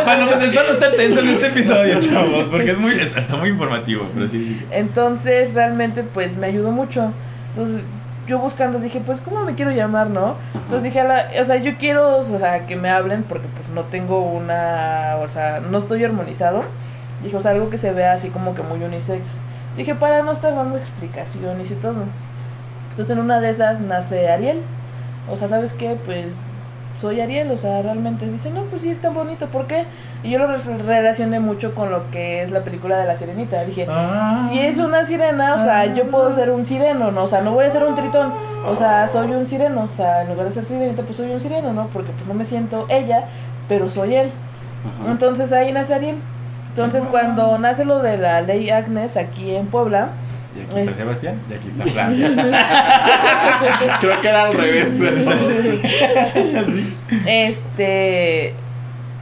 [0.06, 4.08] Para no, está tenso en este episodio, chavos, porque es muy, está, está muy informativo,
[4.14, 4.62] pero sí.
[4.72, 7.12] Entonces, realmente pues me ayudó mucho.
[7.50, 7.82] Entonces,
[8.28, 10.36] yo buscando dije, pues, ¿cómo me quiero llamar, no?
[10.54, 13.70] Entonces dije, a la- o sea, yo quiero, o sea, que me hablen porque pues
[13.70, 16.64] no tengo una, o sea, no estoy armonizado.
[17.24, 19.38] Dije, o sea, algo que se vea así como que muy unisex.
[19.78, 21.96] Dije, para no estar dando explicaciones y todo.
[22.90, 24.62] Entonces en una de esas nace Ariel.
[25.32, 25.98] O sea, ¿sabes qué?
[26.04, 26.34] Pues
[27.00, 29.86] soy Ariel, o sea, realmente dice, no, pues sí, es tan bonito, ¿por qué?
[30.24, 33.64] Y yo lo re- relacioné mucho con lo que es la película de la sirenita.
[33.66, 34.48] Dije, Ah.
[34.50, 37.24] si es una sirena, o sea, yo puedo ser un sireno, ¿no?
[37.24, 38.34] O sea, no voy a ser un tritón,
[38.66, 41.40] o sea, soy un sireno, o sea, en lugar de ser sirenita, pues soy un
[41.40, 41.86] sireno, ¿no?
[41.94, 43.26] Porque pues no me siento ella,
[43.70, 44.32] pero soy él.
[45.02, 45.12] Ajá.
[45.12, 46.16] Entonces ahí nace Ariel.
[46.84, 50.10] Entonces cuando nace lo de la ley Agnes aquí en Puebla,
[50.56, 52.30] Y aquí está Es- Sebastián, y aquí está Flavia.
[54.00, 55.00] Creo que era al revés.
[57.26, 58.54] este,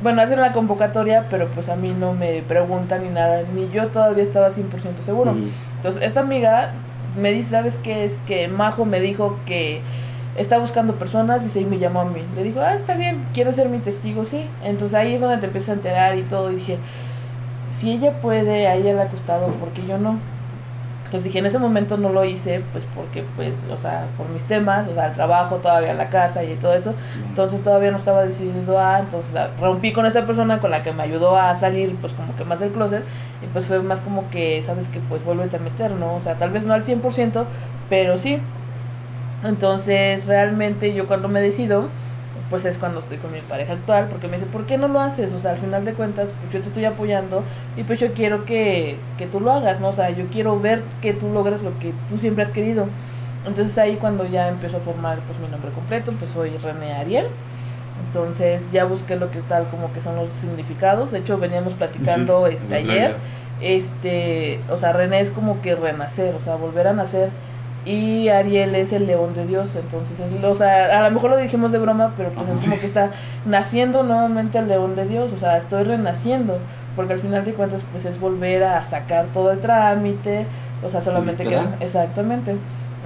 [0.01, 3.87] bueno, hacen la convocatoria, pero pues a mí no me preguntan ni nada, ni yo
[3.87, 5.33] todavía estaba 100% seguro.
[5.33, 5.49] Mm.
[5.77, 6.71] Entonces, esta amiga
[7.19, 8.05] me dice, ¿sabes qué?
[8.05, 9.81] Es que Majo me dijo que
[10.37, 12.21] está buscando personas y se me llamó a mí.
[12.35, 14.25] Le digo, ah, está bien, ¿quieres ser mi testigo?
[14.25, 14.45] Sí.
[14.63, 16.51] Entonces ahí es donde te empiezas a enterar y todo.
[16.51, 16.77] Y dije,
[17.77, 20.17] si ella puede, a ella le ha costado, ¿por qué yo no?
[21.05, 24.43] Entonces dije, en ese momento no lo hice, pues porque, pues, o sea, por mis
[24.45, 26.95] temas, o sea, el trabajo, todavía la casa y todo eso.
[27.29, 31.03] Entonces todavía no estaba decidido a, entonces rompí con esa persona con la que me
[31.03, 33.03] ayudó a salir, pues como que más del closet.
[33.43, 36.15] Y pues fue más como que, sabes que pues vuélvete a meter, ¿no?
[36.15, 37.45] O sea, tal vez no al 100%,
[37.87, 38.39] pero sí.
[39.43, 41.87] Entonces realmente yo cuando me decido,
[42.49, 44.99] pues es cuando estoy con mi pareja actual, porque me dice, ¿por qué no lo
[44.99, 45.33] haces?
[45.33, 47.43] O sea, al final de cuentas, pues yo te estoy apoyando
[47.75, 49.89] y pues yo quiero que, que tú lo hagas, ¿no?
[49.89, 52.87] O sea, yo quiero ver que tú logres lo que tú siempre has querido.
[53.45, 57.27] Entonces ahí cuando ya empiezo a formar pues mi nombre completo, pues soy René Ariel.
[58.07, 61.11] Entonces ya busqué lo que tal como que son los significados.
[61.11, 63.15] De hecho veníamos platicando Sí, este ayer.
[63.61, 67.29] Este, o sea, René es como que renacer, o sea, volver a nacer.
[67.85, 71.37] Y Ariel es el león de Dios, entonces, es- o sea, a lo mejor lo
[71.37, 73.11] dijimos de broma, pero pues es como que está
[73.45, 76.57] naciendo nuevamente el león de Dios, o sea, estoy renaciendo,
[76.95, 80.47] porque al final de cuentas pues es volver a sacar todo el trámite,
[80.83, 82.55] o sea, solamente queda, exactamente.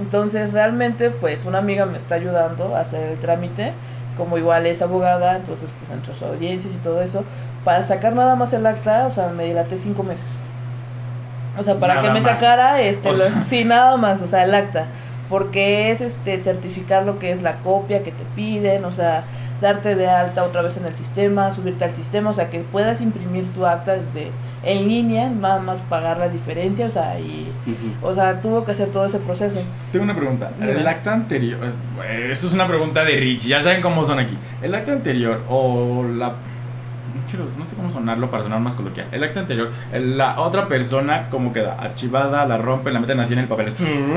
[0.00, 3.72] Entonces, realmente, pues una amiga me está ayudando a hacer el trámite,
[4.16, 7.22] como igual es abogada, entonces pues entre sus audiencias y todo eso,
[7.64, 10.24] para sacar nada más el acta, o sea, me dilaté cinco meses.
[11.58, 12.40] O sea, para Nada que me más.
[12.40, 13.40] sacara este O lo- sea.
[13.42, 14.86] sí, nada más, o sea, el acta,
[15.28, 19.24] porque es este certificar lo que es la copia que te piden, o sea,
[19.60, 23.00] darte de alta otra vez en el sistema, subirte al sistema, o sea, que puedas
[23.00, 23.96] imprimir tu acta
[24.62, 27.50] en línea, nada más pagar la diferencia, o sea, y
[28.02, 29.60] o sea, tuvo que hacer todo ese proceso.
[29.92, 30.50] Tengo una pregunta.
[30.58, 30.72] Dime.
[30.72, 31.58] El acta anterior.
[32.08, 33.46] eh, Eso es una pregunta de Rich.
[33.46, 34.36] Ya saben cómo son aquí.
[34.62, 36.32] El acta anterior o la.
[37.32, 39.06] No, quiero- no sé cómo sonarlo para sonar más coloquial.
[39.12, 41.76] El acta anterior, la otra persona, ¿cómo queda?
[41.78, 43.72] Archivada, la rompen, la meten así en el papel.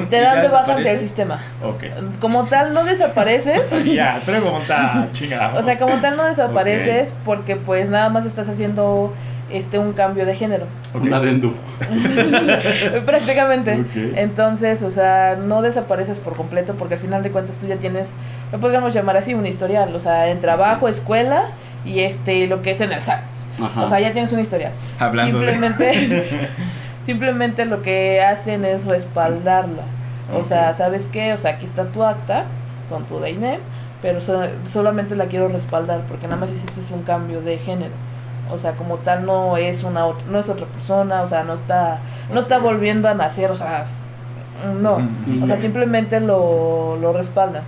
[0.10, 1.40] Te dan de baja ante el sistema.
[1.64, 1.84] Ok.
[2.20, 3.72] Como tal no desapareces.
[3.94, 5.60] Ya, pregunta chingada.
[5.60, 9.14] O sea, como tal no desapareces porque pues nada más estás haciendo
[9.52, 10.66] este un cambio de género.
[10.96, 11.54] Un adendum.
[13.06, 13.84] Prácticamente.
[14.16, 18.14] Entonces, o sea, no desapareces por completo porque al final de cuentas tú ya tienes,
[18.52, 21.50] lo podríamos llamar así, un historial, o sea, en trabajo, escuela
[21.86, 23.22] y este lo que es en el SAT.
[23.64, 23.82] Ajá.
[23.84, 24.72] O sea, ya tienes un historial.
[25.00, 26.50] Hablando simplemente
[27.06, 29.84] simplemente lo que hacen es respaldarla.
[30.34, 31.34] O sea, ¿sabes qué?
[31.34, 32.46] O sea, aquí está tu acta
[32.90, 33.58] con tu DNI,
[34.02, 37.92] pero so- solamente la quiero respaldar porque nada más hiciste un cambio de género.
[38.52, 41.54] O sea, como tal no es una ot- no es otra persona, o sea, no
[41.54, 42.00] está
[42.32, 43.84] no está volviendo a nacer, o sea,
[44.82, 45.44] no, Ujú.
[45.44, 47.64] o sea, simplemente lo, lo respalda.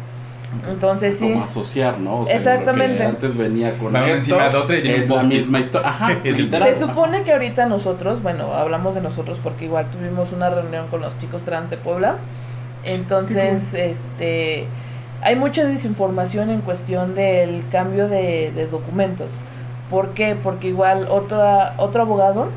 [0.69, 2.21] Entonces sí, Como asociar, ¿no?
[2.21, 2.93] O sea, Exactamente.
[2.93, 5.89] Lo que antes venía con esto, encima de otra y es la misma historia.
[5.89, 6.73] Ajá, Es literal.
[6.73, 11.01] Se supone que ahorita nosotros, bueno, hablamos de nosotros porque igual tuvimos una reunión con
[11.01, 12.17] los chicos trans de Puebla.
[12.83, 14.67] Entonces, este,
[15.21, 19.29] hay mucha desinformación en cuestión del cambio de, de documentos.
[19.89, 20.35] ¿Por qué?
[20.41, 22.49] Porque igual otra, otro abogado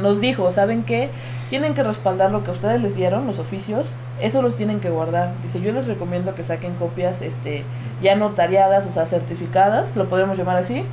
[0.00, 1.10] nos dijo, ¿saben qué?
[1.48, 5.32] Tienen que respaldar lo que ustedes les dieron, los oficios, eso los tienen que guardar.
[5.42, 7.64] Dice, yo les recomiendo que saquen copias este,
[8.02, 10.84] ya notariadas, o sea, certificadas, lo podemos llamar así.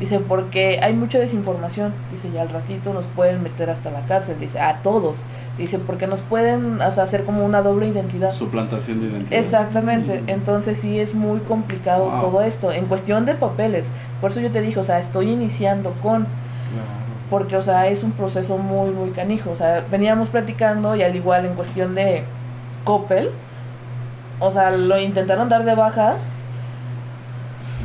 [0.00, 1.92] Dice, porque hay mucha desinformación.
[2.10, 4.36] Dice, y al ratito nos pueden meter hasta la cárcel.
[4.40, 5.18] Dice, a todos.
[5.58, 8.32] Dice, porque nos pueden o sea, hacer como una doble identidad.
[8.32, 9.38] Suplantación de identidad.
[9.38, 10.28] Exactamente, Mm.
[10.30, 12.20] entonces sí es muy complicado Wow.
[12.20, 12.72] todo esto.
[12.72, 13.90] En cuestión de papeles,
[14.20, 16.26] por eso yo te dije, o sea, estoy iniciando con,
[17.30, 19.50] porque, o sea, es un proceso muy, muy canijo.
[19.50, 22.24] O sea, veníamos platicando y al igual en cuestión de
[22.84, 23.30] Coppel,
[24.38, 26.16] o sea, lo intentaron dar de baja.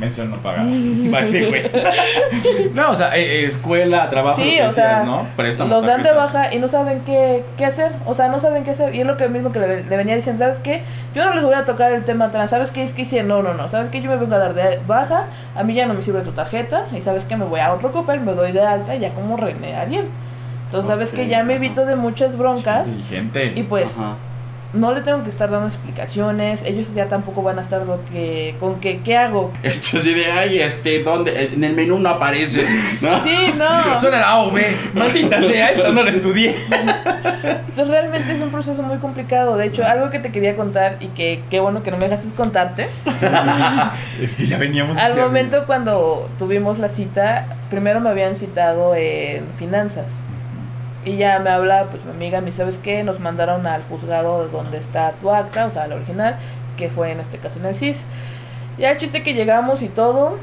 [0.00, 0.64] Mención no pagada.
[1.10, 1.62] Vale, güey.
[2.72, 5.26] No, o sea, eh, escuela, trabajo, Sí, lo que o sea, decías, ¿no?
[5.36, 7.92] Préstamos, los dan de baja y no saben qué, qué hacer.
[8.06, 8.94] O sea, no saben qué hacer.
[8.94, 10.82] Y es lo que mismo que le, le venía diciendo, ¿sabes qué?
[11.14, 12.50] Yo no les voy a tocar el tema trans.
[12.50, 12.84] ¿Sabes qué?
[12.84, 13.66] Es que hice, no, no, no.
[13.68, 14.00] ¿Sabes qué?
[14.00, 15.26] Yo me vengo a dar de baja.
[15.56, 16.86] A mí ya no me sirve tu tarjeta.
[16.96, 17.36] Y ¿sabes qué?
[17.36, 20.06] Me voy a otro Coppel, me doy de alta y ya como René Ariel.
[20.66, 22.86] Entonces, ¿sabes que Ya me evito de muchas broncas.
[22.88, 23.52] Inteligente.
[23.56, 24.14] Y pues, Ajá.
[24.72, 26.62] No le tengo que estar dando explicaciones.
[26.62, 29.50] Ellos ya tampoco van a estar lo que, con que, ¿qué hago?
[29.62, 31.50] Esto así de, ay, este, ¿dónde?
[31.52, 32.66] En el menú no aparece.
[33.00, 33.22] ¿no?
[33.22, 33.98] Sí, no.
[33.98, 34.76] Suena la A o B.
[34.94, 36.54] Maldita sea, esto no lo estudié.
[36.68, 39.56] Entonces realmente es un proceso muy complicado.
[39.56, 42.28] De hecho, algo que te quería contar y que qué bueno que no me dejaste
[42.36, 42.88] contarte.
[44.20, 49.46] es que ya veníamos Al momento cuando tuvimos la cita, primero me habían citado en
[49.58, 50.10] finanzas.
[51.08, 53.02] Y ya me habla, pues mi amiga, me ¿sabes qué?
[53.02, 56.36] Nos mandaron al juzgado de donde está tu acta, o sea, la original,
[56.76, 58.04] que fue en este caso en el CIS.
[58.76, 60.36] Ya el chiste que llegamos y todo.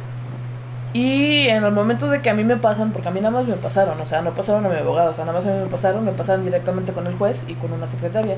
[0.92, 3.48] Y en el momento de que a mí me pasan, porque a mí nada más
[3.48, 5.60] me pasaron, o sea, no pasaron a mi abogado, o sea, nada más a mí
[5.60, 8.38] me pasaron, me pasan directamente con el juez y con una secretaria.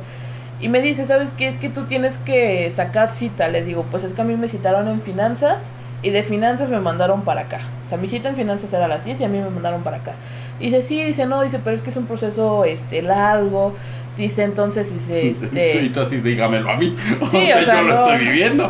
[0.59, 1.47] Y me dice, ¿sabes qué?
[1.47, 3.47] Es que tú tienes que sacar cita.
[3.47, 5.69] Le digo, pues es que a mí me citaron en finanzas
[6.01, 7.61] y de finanzas me mandaron para acá.
[7.85, 9.83] O sea, mi cita en finanzas era a las 10 y a mí me mandaron
[9.83, 10.13] para acá.
[10.59, 13.73] Y dice, sí, dice, no, dice, pero es que es un proceso este largo.
[14.17, 15.89] Dice entonces, dice, Y este...
[15.93, 16.95] tú así, dígamelo a mí.
[17.29, 18.03] Sí, o sea, yo lo no.
[18.07, 18.69] estoy viviendo.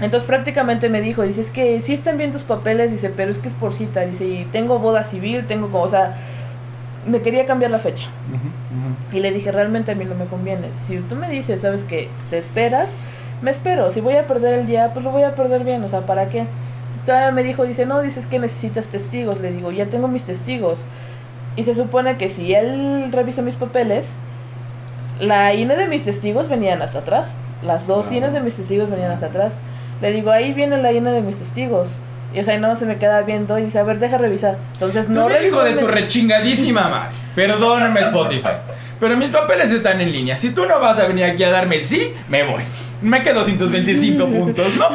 [0.00, 3.38] Entonces prácticamente me dijo, dice, es que sí están bien tus papeles, dice, pero es
[3.38, 6.16] que es por cita, dice, y tengo boda civil, tengo como, o sea,
[7.06, 8.06] me quería cambiar la fecha.
[9.12, 10.72] Y le dije, realmente a mí no me conviene.
[10.72, 12.88] Si tú me dices, sabes que te esperas,
[13.42, 13.90] me espero.
[13.90, 15.84] Si voy a perder el día, pues lo voy a perder bien.
[15.84, 16.46] O sea, ¿para qué?
[17.06, 19.40] Todavía me dijo, dice, no, dices que necesitas testigos.
[19.40, 20.84] Le digo, ya tengo mis testigos.
[21.56, 24.10] Y se supone que si él revisa mis papeles,
[25.20, 27.34] la INE de mis testigos venían hasta atrás.
[27.62, 28.10] Las dos.
[28.12, 29.54] INEs de mis testigos venían hasta atrás.
[30.00, 31.94] Le digo, ahí viene la INE de mis testigos.
[32.34, 34.58] Y o sea, y no se me queda viendo y dice, a ver, deja revisar.
[34.74, 37.14] Entonces no No hijo revisó de tu rechingadísima madre.
[37.34, 38.48] Perdóname, Spotify.
[39.00, 40.36] Pero mis papeles están en línea.
[40.36, 42.62] Si tú no vas a venir aquí a darme el sí, me voy.
[43.02, 44.88] Me quedo sin tus 25 puntos, ¿no?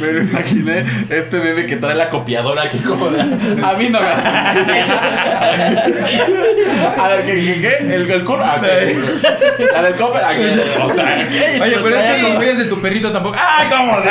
[0.00, 3.20] Me lo imaginé este bebé que trae la copiadora aquí como de...
[3.20, 4.28] A mí no me hace.
[7.00, 7.34] A ver, ¿qué?
[7.34, 7.60] ¿Qué?
[7.60, 7.94] qué?
[7.94, 8.56] ¿El, el curva?
[8.56, 8.60] Ah.
[9.72, 10.18] La del cope.
[10.18, 10.42] aquí.
[10.82, 11.60] O sea, ¿qué?
[11.62, 12.04] Oye, pero es
[12.40, 13.36] que los de tu perrito tampoco.
[13.38, 14.10] ¡Ah, cómo de!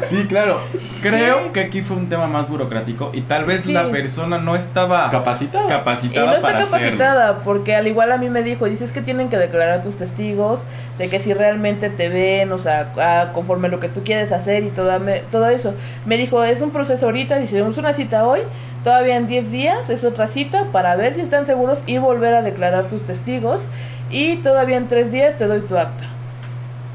[0.06, 0.62] Sí, claro.
[1.02, 1.50] Creo Sí.
[1.52, 3.72] que aquí fue un tema más burocrático y tal vez Sí.
[3.72, 5.64] la persona no estaba ¿Capacitada?
[5.64, 6.78] Y capacitada no está para hacerlo.
[6.78, 10.62] capacitada, porque al igual a mí me dijo, dices que tienen que declarar tus testigos,
[10.98, 14.62] de que si realmente te ven, o sea, a- conforme lo que tú quieres hacer
[14.64, 15.74] y todo, me- todo eso.
[16.06, 18.40] Me dijo, es un proceso ahorita, dice, es una cita hoy,
[18.84, 22.42] todavía en 10 días es otra cita para ver si están seguros y volver a
[22.42, 23.66] declarar tus testigos,
[24.10, 26.04] y todavía en 3 días te doy tu acta.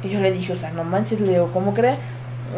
[0.04, 1.96] Y yo le dije, o sea, no manches, le digo, ¿cómo cree?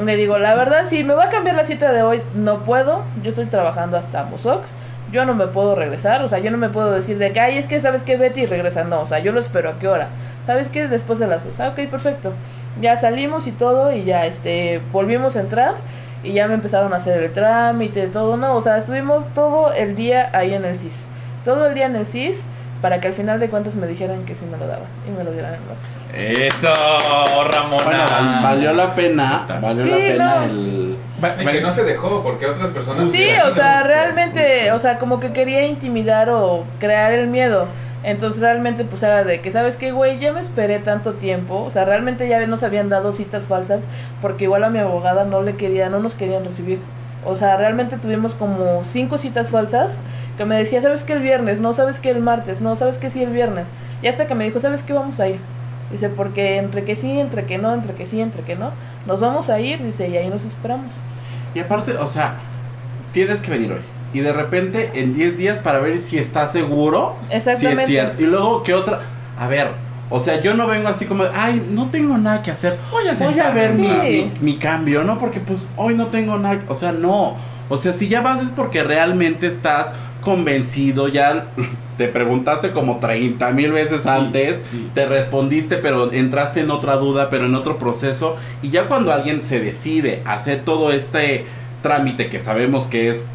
[0.04, 3.04] Le digo, la verdad, si me va a cambiar la cita de hoy, no puedo.
[3.24, 4.64] Yo estoy trabajando hasta Mozoc.
[5.12, 6.24] Yo no me puedo regresar.
[6.24, 8.46] O sea, yo no me puedo decir de que, ay, es que sabes que Betty
[8.46, 8.84] regresa.
[8.84, 9.70] No, o sea, yo lo espero.
[9.70, 10.10] ¿A qué hora?
[10.46, 10.88] ¿Sabes qué?
[10.88, 11.60] Después de las dos.
[11.60, 12.34] Ah, ok, perfecto.
[12.80, 13.92] Ya salimos y todo.
[13.92, 15.76] Y ya, este, volvimos a entrar.
[16.24, 18.56] Y ya me empezaron a hacer el trámite, todo, ¿no?
[18.56, 21.08] O sea, estuvimos todo el día ahí en el CIS.
[21.46, 22.46] Todo el día en el CIS.
[22.82, 24.86] Para que al final de cuentas me dijeran que sí me lo daban.
[25.08, 26.54] Y me lo dieran el martes.
[26.54, 27.84] Eso, Ramona.
[27.84, 28.06] Bueno,
[28.44, 29.46] valió la pena.
[29.62, 30.44] Valió Sí, la pena no.
[30.46, 30.98] el.
[31.42, 33.10] Y que no se dejó, porque otras personas.
[33.12, 37.68] Sí, o sea, realmente, o sea, como que quería intimidar o crear el miedo.
[38.04, 40.20] Entonces realmente pues era de que, ¿sabes qué, güey?
[40.20, 41.64] Ya me esperé tanto tiempo.
[41.64, 43.84] O sea, realmente ya nos habían dado citas falsas
[44.22, 46.80] porque igual a mi abogada no le quería, no nos querían recibir.
[47.26, 49.98] O sea, realmente tuvimos como cinco citas falsas
[50.38, 51.60] que me decía, ¿sabes qué el viernes?
[51.60, 52.62] No, ¿sabes qué el martes?
[52.62, 53.66] No, ¿sabes qué sí el viernes?
[54.02, 55.40] Y hasta que me dijo, ¿sabes qué vamos a ir?
[55.92, 58.72] Dice, porque entre que sí, entre que no, entre que sí, entre que no,
[59.06, 60.92] nos vamos a ir, dice, y ahí nos esperamos.
[61.56, 62.36] Y aparte, o sea,
[63.14, 63.82] tienes que venir hoy.
[64.14, 67.16] Y de repente, en 10 días, para ver si está seguro.
[67.30, 67.86] Exactamente.
[67.86, 68.22] Si es cierto.
[68.22, 69.02] Y luego, ¿qué otra?
[69.40, 69.68] A ver,
[70.10, 72.78] o sea, yo no vengo así como, ay, no tengo nada que hacer.
[72.92, 73.60] Voy a Voy a sentarme".
[73.60, 75.20] ver mi, mi, mi cambio, ¿no?
[75.20, 76.62] Porque pues hoy no tengo nada.
[76.68, 77.36] O sea, no.
[77.70, 79.92] O sea, si ya vas es porque realmente estás
[80.28, 81.46] convencido, ya
[81.98, 84.92] te preguntaste como 30 mil veces Sí, antes, sí.
[84.94, 88.36] te respondiste, pero entraste en otra duda, pero en otro proceso.
[88.62, 91.46] Y ya cuando alguien se decide hacer todo este
[91.82, 93.28] trámite que sabemos que es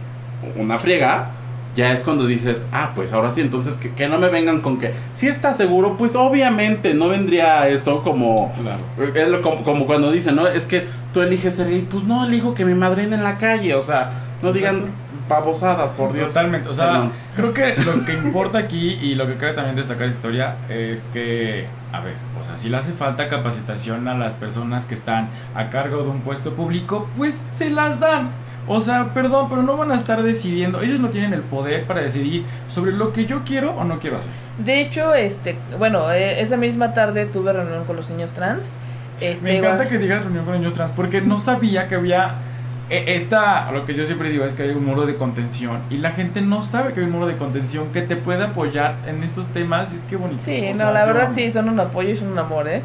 [0.55, 1.31] una friega,
[1.75, 4.79] ya es cuando dices, ah, pues ahora sí, entonces que, que no me vengan con
[4.79, 8.53] que, si está seguro, pues obviamente no vendría eso como...
[8.61, 9.41] Claro.
[9.43, 10.47] Como, como cuando dicen, ¿no?
[10.47, 13.75] Es que tú eliges ser gay, pues no elijo que me madrinen en la calle,
[13.75, 14.11] o sea,
[14.43, 14.91] no digan
[15.29, 16.29] babosadas, por Dios.
[16.29, 17.13] Totalmente, o sea, Perdón.
[17.37, 21.03] creo que lo que importa aquí y lo que cabe también destacar esta historia es
[21.13, 25.29] que, a ver, o sea, si le hace falta capacitación a las personas que están
[25.55, 28.31] a cargo de un puesto público, pues se las dan.
[28.69, 32.01] O sea, perdón, pero no van a estar decidiendo, ellos no tienen el poder para
[32.01, 34.31] decidir sobre lo que yo quiero o no quiero hacer.
[34.59, 38.71] De hecho, este, bueno, eh, esa misma tarde tuve reunión con los niños trans.
[39.21, 42.35] Este, Me encanta igual- que digas reunión con niños trans porque no sabía que había
[42.97, 46.11] esta, lo que yo siempre digo es que hay un muro de contención y la
[46.11, 49.47] gente no sabe que hay un muro de contención que te puede apoyar en estos
[49.49, 50.43] temas y es que bonito.
[50.43, 51.33] Sí, O no, sea, la verdad amo.
[51.35, 52.83] sí, son un apoyo y son un amor, ¿eh?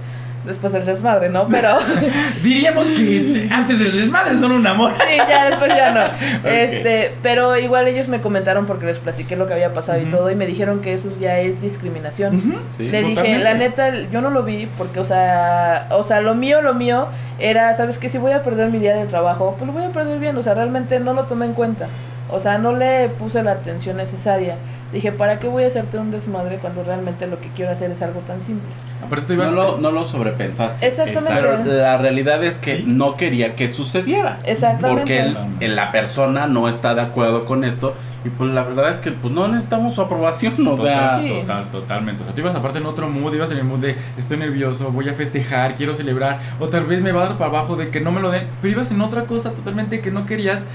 [0.48, 1.48] Después del desmadre, ¿no?
[1.50, 1.78] Pero
[2.44, 4.94] Diríamos que antes del desmadre son un amor.
[4.96, 6.48] sí, ya después ya no.
[6.50, 10.32] Este, pero igual ellos me comentaron porque les platiqué lo que había pasado y todo
[10.32, 12.56] y me dijeron que eso ya es discriminación.
[12.70, 12.88] Sí.
[12.90, 16.62] Le dije, la neta, yo no lo vi porque, o sea, o sea, lo mío,
[16.62, 17.08] lo mío
[17.40, 18.08] era, ¿sabes qué?
[18.10, 20.44] Si voy a perder mi día de trabajo, pues lo voy a perder bien, o
[20.44, 21.88] sea, realmente no lo tomé en cuenta.
[22.30, 24.56] O sea, no le puse la atención necesaria.
[24.92, 28.02] Dije, ¿para qué voy a hacerte un desmadre cuando realmente lo que quiero hacer es
[28.02, 28.70] algo tan simple?
[29.06, 30.86] Aparte No lo, no lo sobrepensaste.
[30.88, 31.32] Exactamente.
[31.64, 32.84] Pero la realidad es que Sí.
[32.88, 34.40] no quería que sucediera.
[34.44, 34.90] Exactamente.
[35.02, 37.94] Porque el- el- la persona no está de acuerdo con esto.
[38.26, 40.56] Y pues la verdad es que pues no necesitamos su aprobación.
[40.68, 41.30] O sea, Total, Sí.
[41.42, 42.24] total, totalmente.
[42.24, 44.92] O sea, tú ibas aparte en otro mood, ibas en el mood de estoy nervioso,
[44.92, 47.90] voy a festejar, quiero celebrar, o tal vez me va a dar para abajo de
[47.90, 50.66] que no me lo den, pero ibas en otra cosa totalmente que no querías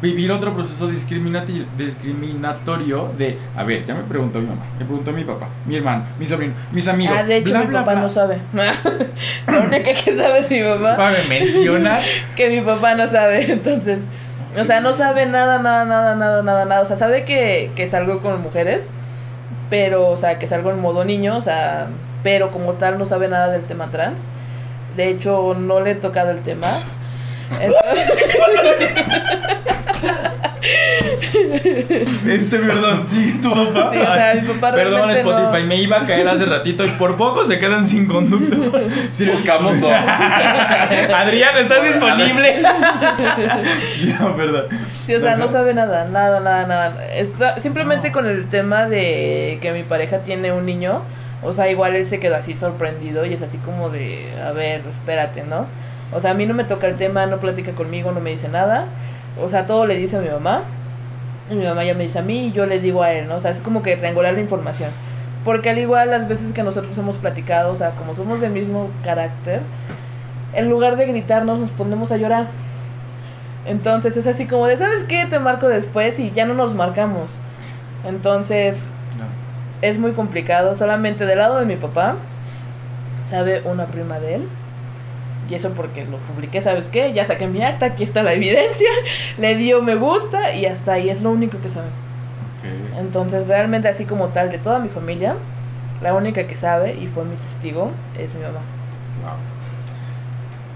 [0.00, 5.24] vivir otro proceso discriminatorio de, a ver, ya me preguntó mi mamá, me preguntó mi
[5.24, 7.16] papá, mi hermano, mi sobrino, mis amigos.
[7.18, 8.02] Ah, de hecho, bla, mi bla, papá bla.
[8.02, 8.38] no sabe.
[8.52, 10.96] La única que sabe es mi mamá.
[10.96, 12.00] Para mencionar.
[12.36, 14.00] que mi papá no sabe, entonces,
[14.58, 17.88] o sea, no sabe nada, nada, nada, nada, nada, nada, o sea, sabe que, que
[17.88, 18.88] salgo con mujeres,
[19.70, 21.88] pero, o sea, que salgo en modo niño, o sea,
[22.22, 24.22] pero como tal no sabe nada del tema trans,
[24.96, 26.66] de hecho, no le he tocado el tema.
[27.60, 28.08] Entonces,
[32.26, 33.90] Este, perdón, sí, tu papá.
[33.92, 36.88] Sí, o sea, mi papá Perdón, Spotify, no- me iba a caer hace ratito y
[36.90, 38.56] por poco se quedan sin conducto.
[39.12, 39.90] Sí, Buscamos dos.
[41.14, 42.62] Adrián, ¿estás disponible?
[44.20, 44.64] no, perdón.
[45.06, 47.06] sí, o sea, no sabe nada, nada, nada, nada.
[47.14, 51.02] Está- simplemente con el tema de que mi pareja tiene un niño,
[51.42, 54.82] o sea, igual él se quedó así sorprendido y es así como de, a ver,
[54.90, 55.66] espérate, ¿no?
[56.12, 58.48] O sea, a mí no me toca el tema, no platica conmigo, no me dice
[58.48, 58.86] nada.
[59.42, 60.62] O sea, todo le dice a mi mamá.
[61.50, 63.36] Y mi mamá ya me dice a mí y yo le digo a él, ¿no?
[63.36, 64.90] O sea, es como que triangular la información.
[65.44, 68.90] Porque al igual las veces que nosotros hemos platicado, o sea, como somos del mismo
[69.02, 69.62] carácter,
[70.52, 72.46] en lugar de gritarnos nos ponemos a llorar.
[73.66, 75.26] Entonces es así como de, ¿sabes qué?
[75.26, 77.30] Te marco después y ya no nos marcamos.
[78.04, 78.88] Entonces
[79.82, 80.74] es muy complicado.
[80.74, 82.16] Solamente del lado de mi papá
[83.28, 84.48] sabe una prima de él.
[85.50, 87.12] Y eso porque lo publiqué, ¿sabes qué?
[87.14, 88.90] Ya saqué mi acta, aquí está la evidencia.
[89.38, 91.88] Le dio me gusta y hasta ahí es lo único que sabe.
[92.98, 95.36] Entonces realmente así como tal de toda mi familia,
[96.02, 98.60] la única que sabe y fue mi testigo es mi mamá.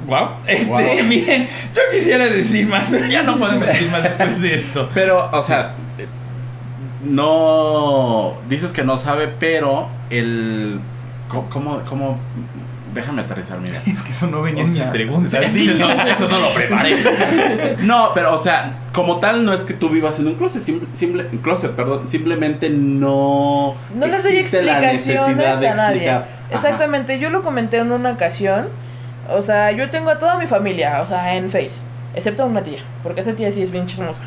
[0.06, 0.28] Wow.
[0.46, 1.04] Este, Wow.
[1.06, 4.88] miren, yo quisiera decir más, pero ya no podemos decir más después de esto.
[4.94, 5.74] Pero, o sea,
[7.04, 8.34] no.
[8.48, 10.80] Dices que no sabe, pero el.
[11.28, 11.80] ¿Cómo?
[11.88, 12.18] cómo
[12.94, 13.80] déjame aterrizar, mira.
[13.86, 15.32] Es que eso no venía O en sea, mis preguntas.
[15.78, 16.96] No, eso no lo preparé.
[17.82, 20.88] No, pero, o sea, como tal, no es que tú vivas en un closet, simple,
[20.94, 23.74] simple- closet, perdón, simplemente no.
[23.94, 25.96] No les doy explicaciones de a nadie.
[25.96, 26.16] explicar.
[26.50, 26.56] Ajá.
[26.56, 28.68] Exactamente, yo lo comenté en una ocasión.
[29.30, 31.82] O sea, yo tengo a toda mi familia, o sea, en Face.
[32.14, 34.22] Excepto a una tía, porque esa tía sí es bien chismosa.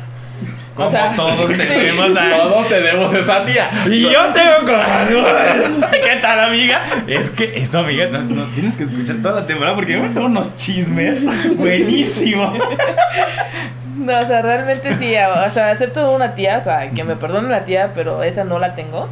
[0.74, 1.56] Como O sea, todos sí.
[1.56, 2.36] tenemos a...
[2.36, 3.70] Todos tenemos esa tía.
[3.86, 5.90] Y yo tengo con...
[5.90, 6.82] ¿Qué tal, amiga?
[7.06, 10.08] Es que esto, amiga, no, no tienes que escuchar toda la temporada porque yo me
[10.08, 11.22] tengo unos chismes
[11.56, 12.58] buenísimos.
[13.96, 17.48] No, o sea, realmente sí, o sea, excepto una tía, o sea, que me perdone
[17.48, 19.08] la tía, pero esa no la tengo.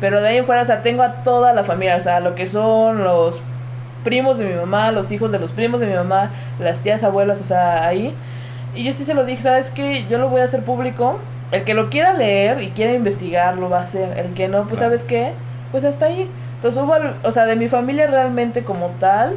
[0.00, 2.34] Pero de ahí en fuera, o sea, tengo a toda la familia, o sea, lo
[2.34, 3.42] que son los
[4.04, 7.40] primos de mi mamá, los hijos de los primos de mi mamá, las tías, abuelas,
[7.40, 8.14] o sea, ahí.
[8.76, 10.06] Y yo sí se lo dije, ¿sabes qué?
[10.08, 11.18] Yo lo voy a hacer público.
[11.50, 14.18] El que lo quiera leer y quiera investigar, lo va a hacer.
[14.18, 14.86] El que no, pues, Claro.
[14.86, 15.32] ¿sabes qué?
[15.72, 16.28] Pues hasta ahí.
[16.56, 19.36] Entonces, hubo, o sea, de mi familia realmente como tal,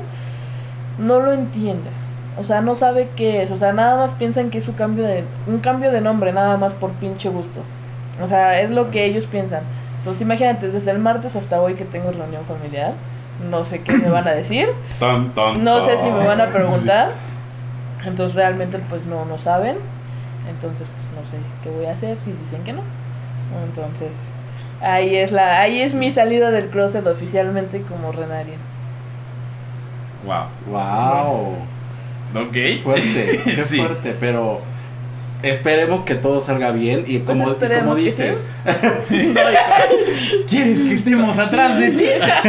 [0.97, 1.89] no lo entiende.
[2.37, 3.51] O sea, no sabe qué es.
[3.51, 6.57] O sea, nada más piensan que es un cambio de, un cambio de nombre, nada
[6.57, 7.61] más por pinche gusto.
[8.21, 9.61] O sea, es lo que ellos piensan.
[9.99, 12.93] Entonces, imagínate, desde el martes hasta hoy que tengo reunión familiar,
[13.49, 14.69] no sé qué me van a decir.
[14.99, 17.11] Tan, tan, No sé si me van a preguntar.
[18.05, 19.77] Entonces realmente pues no, no saben.
[20.49, 22.81] Entonces pues no sé qué voy a hacer si dicen que no.
[23.65, 24.11] Entonces
[24.81, 28.59] ahí es la ahí es mi salida del closet oficialmente como Renarian.
[30.25, 30.45] Wow.
[30.67, 31.55] Wow.
[32.35, 32.83] Ok.
[32.83, 33.77] Fuerte, qué Sí.
[33.77, 34.61] fuerte, pero
[35.43, 38.35] esperemos que todo salga bien y como, y como dice,
[40.47, 42.05] ¿Quieres que estemos atrás de ti?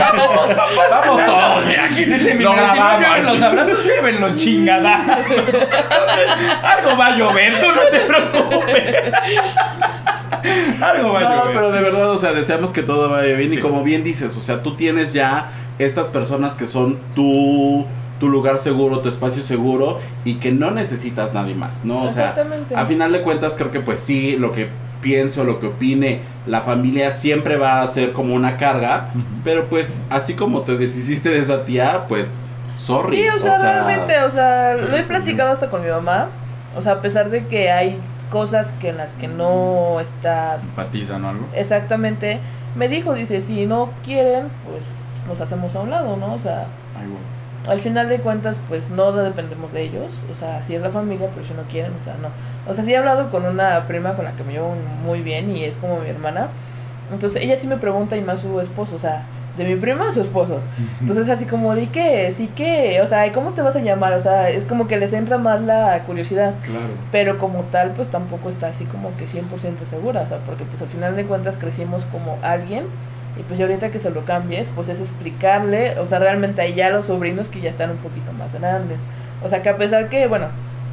[0.91, 4.97] vamos todos, mira, aquí Dice mi lo si no llueven los abrazos, llueven los chingada.
[6.63, 9.13] Algo va a llover, tú no te preocupes.
[10.81, 11.55] Algo va a No, llover.
[11.55, 13.59] pero de verdad, o sea, deseamos que todo vaya bien Sí.
[13.59, 17.87] y como bien dices, o sea, tú tienes ya estas personas que son tu
[18.21, 22.05] tu lugar seguro, tu espacio seguro y que no necesitas nadie más, ¿no?
[22.05, 22.77] O sea, Exactamente.
[22.77, 24.69] a final de cuentas creo que pues sí, lo que
[25.01, 29.25] pienso, lo que opine la familia siempre va a ser como una carga, Ujú.
[29.43, 32.43] pero pues así como te deshiciste de esa tía, pues
[32.79, 33.17] sorry.
[33.23, 36.29] Sí, o sea, realmente, o sea, sí, lo he platicado hasta con mi mamá.
[36.77, 37.99] O sea, a pesar de que hay
[38.31, 41.47] cosas que en las que no está Empatizan o algo.
[41.55, 42.39] exactamente,
[42.77, 44.87] me dijo, dice, si no quieren, pues
[45.27, 46.35] nos hacemos a un lado, ¿no?
[46.35, 46.67] O sea,
[46.99, 47.19] Ay, güey.
[47.69, 50.13] Al final de cuentas, pues no dependemos de ellos.
[50.31, 52.29] O sea, si es la familia, pero si no quieren, o sea, no.
[52.71, 55.55] O sea, sí he hablado con una prima con la que me llevo muy bien
[55.55, 56.49] y es como mi hermana.
[57.13, 60.13] Entonces ella sí me pregunta y más su esposo, o sea, de mi prima a
[60.13, 60.61] su esposo.
[61.01, 64.13] Entonces así como, di que, sí que, o sea, ¿y ¿cómo te vas a llamar?
[64.13, 66.55] O sea, es como que les entra más la curiosidad.
[66.65, 66.95] Claro.
[67.11, 70.81] Pero como tal, pues tampoco está así como que 100% segura, o sea, porque pues
[70.83, 72.85] al final de cuentas crecimos como alguien
[73.39, 76.75] y pues ya ahorita que se lo cambies, pues es explicarle, o sea, realmente ahí
[76.75, 78.99] ya los sobrinos que ya están un poquito más grandes.
[79.43, 80.49] O sea, que a pesar que, bueno,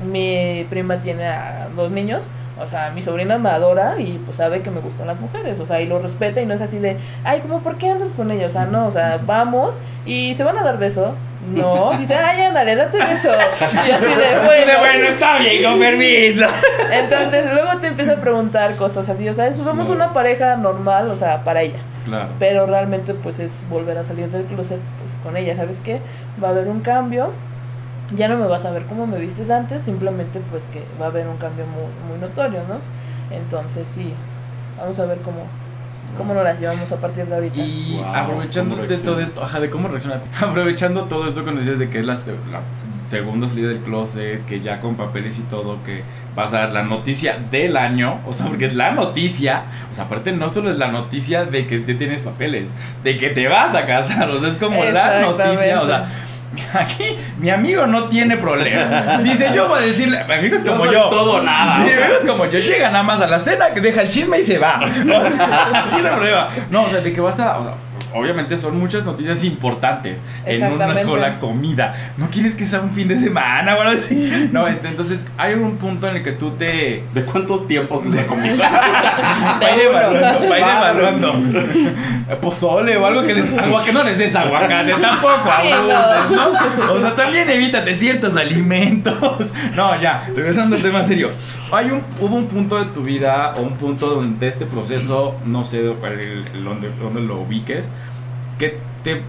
[0.06, 2.30] Mi prima tiene a dos niños,
[2.60, 5.66] o sea, mi sobrina me adora y pues sabe que me gustan las mujeres, o
[5.66, 8.30] sea, y lo respeta y no es así de, ay, como, ¿por qué andas con
[8.32, 8.48] ella?
[8.48, 11.16] O sea, no, o sea, vamos y se van a dar beso.
[11.52, 13.32] No, dice, ay, ándale, date beso.
[13.88, 14.66] Y así de, bueno.
[14.66, 16.46] De bueno, está bien, con permiso.
[16.92, 21.16] Entonces, luego te empieza a preguntar cosas así, o sea, somos una pareja normal, o
[21.16, 21.80] sea, para ella.
[22.39, 25.55] Pero realmente, pues es volver a salir del closet pues, con ella.
[25.55, 26.01] ¿Sabes qué?
[26.41, 27.32] Va a haber un cambio.
[28.16, 31.10] Ya no me vas a ver como me vistes antes, simplemente pues que va a
[31.10, 32.80] haber un cambio muy, muy notorio, ¿no?
[33.36, 34.14] Entonces, sí,
[34.78, 35.39] vamos a ver cómo,
[36.16, 37.58] cómo nos las llevamos a partir de ahorita.
[37.58, 39.43] Y Wow, aprovechando de todo, reacciona.
[39.45, 42.62] ajá, de cómo reaccionar, aprovechando todo esto cuando dices de que es la, la
[43.05, 46.03] segunda salida del closet, que ya con papeles y todo, que
[46.36, 50.05] vas a dar la noticia del año, o sea, porque es la noticia, o sea,
[50.05, 52.66] aparte no solo es la noticia de que te tienes papeles,
[53.03, 56.08] de que te vas a casar, o sea, es como la noticia, o sea,
[56.74, 59.18] aquí mi amigo no tiene problema.
[59.24, 61.10] Dice, yo voy a decirle, mi amigo es Yo como soy yo.
[61.10, 61.76] todo nada.
[61.78, 62.60] Sí, mi amigo es como yo.
[62.60, 64.80] Llega nada más a la cena, que deja el chisme y se va.
[64.80, 66.50] O sea, no tiene problema.
[66.72, 67.58] No, o sea, de que vas a.
[67.60, 67.74] o sea,
[68.18, 71.93] obviamente son muchas noticias importantes en una sola comida.
[72.18, 74.49] No quieres que sea un fin de semana o algo así.
[74.51, 77.03] No, este, entonces hay un punto en el que tú te.
[77.13, 78.70] ¿De cuántos tiempos es la comida?
[79.63, 81.34] Va evaluando, va evaluando.
[82.41, 86.93] Pozole o algo que les, que no les des aguacate, tampoco Sí, abuses, ¿no?
[86.93, 89.53] O sea, también evítate ciertos alimentos.
[89.76, 91.32] No, ya, regresando al tema serio.
[91.72, 95.36] Hay un, hubo un punto de tu vida o un punto donde de este proceso,
[95.45, 96.20] no sé cuál
[96.63, 97.91] dónde, dónde lo ubiques,
[98.58, 99.22] que te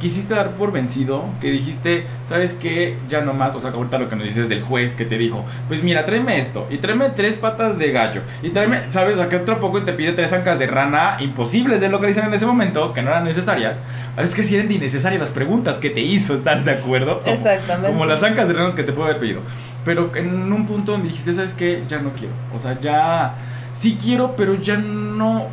[0.00, 2.96] quisiste dar por vencido, que dijiste, ¿sabes qué?
[3.08, 5.44] Ya no más, o sea, ahorita lo que nos dices del juez que te dijo,
[5.66, 9.14] pues mira, tráeme esto, y tráeme tres patas de gallo, y tráeme, ¿sabes?
[9.14, 12.32] O sea, que otro poco te pide tres ancas de rana imposibles de localizar en
[12.34, 13.82] ese momento, que no eran necesarias.
[14.16, 17.18] Es que si eran innecesarias las preguntas que te hizo, ¿estás de acuerdo?
[17.18, 17.88] Como- Exactamente.
[17.88, 19.40] Como las ancas de ranas que te puedo haber pedido.
[19.84, 21.82] Pero en un punto donde dijiste, ¿sabes qué?
[21.88, 22.34] Ya no quiero.
[22.54, 23.34] O sea, ya
[23.72, 25.48] sí quiero, pero ya no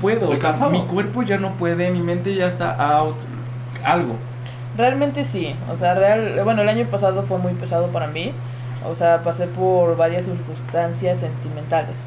[0.00, 0.18] puedo.
[0.18, 0.70] Estoy o sea, cansado.
[0.70, 3.16] mi cuerpo ya no puede, mi mente ya está out.
[3.84, 4.14] Algo.
[4.76, 8.32] Realmente sí, o sea, real, bueno, el año pasado fue muy pesado para mí,
[8.88, 11.98] o sea, pasé por varias circunstancias sentimentales.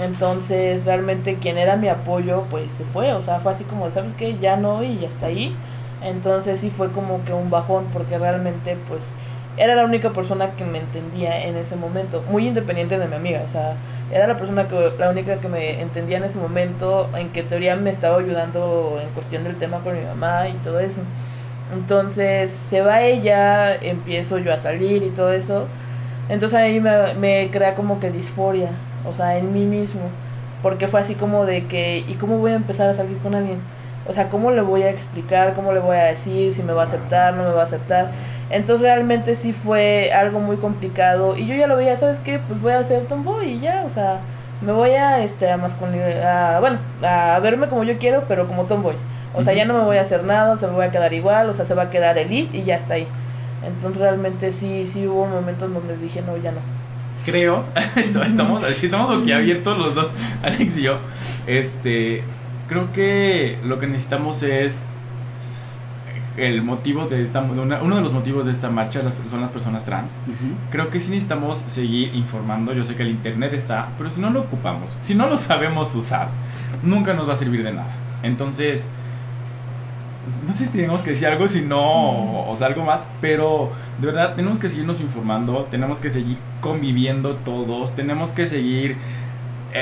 [0.00, 4.12] Entonces, realmente quien era mi apoyo, pues se fue, o sea, fue así como, ¿sabes
[4.16, 4.38] qué?
[4.38, 5.54] Ya no y ya está ahí.
[6.02, 9.10] Entonces sí fue como que un bajón, porque realmente, pues,
[9.56, 13.42] era la única persona que me entendía en ese momento, muy independiente de mi amiga,
[13.44, 13.76] o sea,
[14.12, 17.76] era la persona que, la única que me entendía en ese momento, en que teoría
[17.76, 21.00] me estaba ayudando en cuestión del tema con mi mamá y todo eso.
[21.72, 25.66] Entonces se va ella, empiezo yo a salir y todo eso.
[26.28, 28.70] Entonces ahí me, me crea como que disforia,
[29.08, 30.02] o sea, en mí mismo.
[30.62, 33.58] Porque fue así como de que, ¿y cómo voy a empezar a salir con alguien?
[34.08, 35.54] O sea, ¿cómo le voy a explicar?
[35.54, 36.52] ¿Cómo le voy a decir?
[36.52, 38.10] Si me va a aceptar, no me va a aceptar.
[38.50, 41.36] Entonces realmente sí fue algo muy complicado.
[41.36, 42.38] Y yo ya lo veía, ¿sabes qué?
[42.38, 44.20] Pues voy a ser tomboy y ya, o sea,
[44.60, 48.64] me voy a, este, a masculinidad, a, bueno, a verme como yo quiero, pero como
[48.64, 48.96] tomboy.
[49.34, 51.48] O sea, ya no me voy a hacer nada, se me voy a quedar igual,
[51.48, 53.06] o sea, se va a quedar elite y ya está ahí.
[53.64, 56.58] Entonces realmente sí, sí hubo momentos donde dije, no, ya no.
[57.24, 57.64] Creo,
[57.96, 60.10] estamos, estamos boquiabiertos los dos,
[60.42, 60.96] Alex y yo.
[61.46, 62.22] Este,
[62.68, 64.82] creo que lo que necesitamos es
[66.38, 69.42] el motivo de esta, de una- uno de los motivos de esta marcha las- son
[69.42, 70.14] las personas trans.
[70.70, 72.72] Creo que sí necesitamos seguir informando.
[72.72, 75.94] Yo sé que el internet está, pero si no lo ocupamos, si no lo sabemos
[75.94, 76.28] usar,
[76.82, 77.90] nunca nos va a servir de nada.
[78.22, 78.86] Entonces,
[80.46, 84.06] no sé si tenemos que decir algo, si no, o sea, algo más, pero de
[84.06, 88.96] verdad tenemos que seguirnos informando, tenemos que seguir conviviendo todos, tenemos que seguir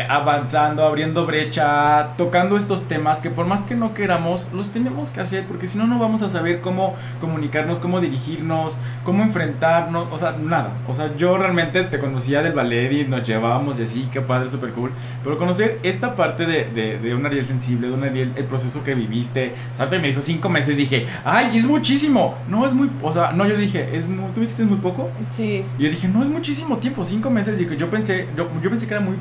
[0.08, 5.20] avanzando, abriendo brecha, tocando estos temas que por más que no queramos, los tenemos que
[5.20, 10.18] hacer, porque si no, no vamos a saber cómo comunicarnos, cómo dirigirnos, cómo enfrentarnos, o
[10.18, 10.72] sea, nada.
[10.88, 14.48] O sea, yo realmente te conocía del ballet y nos llevábamos y así, qué padre,
[14.48, 14.92] súper cool.
[15.22, 18.82] Pero conocer esta parte de, de, de un Ariel sensible, de un Ariel, el proceso
[18.84, 22.36] que viviste, Sartre me dijo cinco meses, dije, ay, es muchísimo.
[22.48, 25.10] No, es muy, o sea, no, yo dije, es muy, tú dijiste es muy poco.
[25.30, 27.58] Sí, Y yo dije, no es muchísimo tiempo, cinco meses.
[27.58, 29.16] Dije, yo pensé, yo, yo pensé que era muy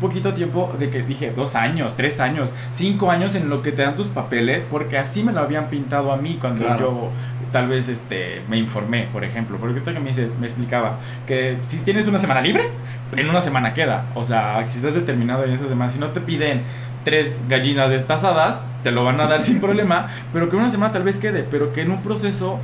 [0.00, 3.82] poquito tiempo de que dije dos años, tres años, cinco años en lo que te
[3.82, 6.80] dan tus papeles, porque así me lo habían pintado a mí cuando Claro.
[6.80, 7.10] yo
[7.52, 9.56] tal vez este me informé, por ejemplo.
[9.58, 12.64] Porque ahorita que me dices, me explicaba que si tienes una semana libre,
[13.16, 14.06] en una semana queda.
[14.14, 16.60] O sea, si estás determinado en esa semana, si no te piden
[17.04, 21.04] tres gallinas destazadas, te lo van a dar sin problema, pero que una semana tal
[21.04, 22.58] vez quede, pero que en un proceso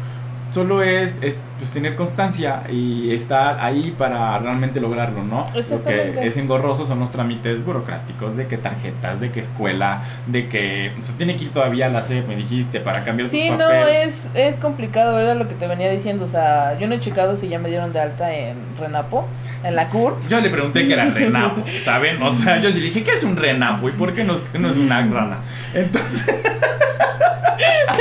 [0.50, 5.46] solo es, es pues tener constancia y estar ahí para realmente lograrlo, ¿no?
[5.70, 10.48] Lo que es engorroso son los trámites burocráticos, de qué tarjetas, de qué escuela, de
[10.48, 13.46] que, o sea, tiene que ir todavía a la SEP, me dijiste, para cambiar Sí,
[13.46, 14.28] tus no, papeles.
[14.34, 16.24] es, es complicado, era lo que te venía diciendo.
[16.24, 19.28] O sea, yo no he checado si ya me dieron de alta en Renapo,
[19.62, 20.18] en la CUR.
[20.28, 22.20] Yo le pregunté que era renapo, ¿saben?
[22.24, 23.88] O sea, yo sí le dije, ¿qué es un renapo?
[23.88, 25.36] ¿Y por qué no es, no es una rana?
[25.72, 26.42] Entonces,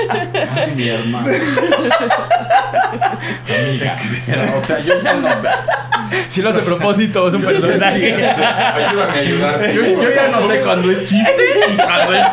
[0.10, 1.28] Ay, mi hermano.
[3.56, 3.98] amiga,
[4.56, 5.48] o sea, yo ya no sé.
[6.30, 8.14] si lo hace a propósito, es un personaje.
[8.16, 9.72] Ayúdame a ayudar.
[9.72, 12.24] Yo, yo ya no sé cuándo es chiste y cuándo es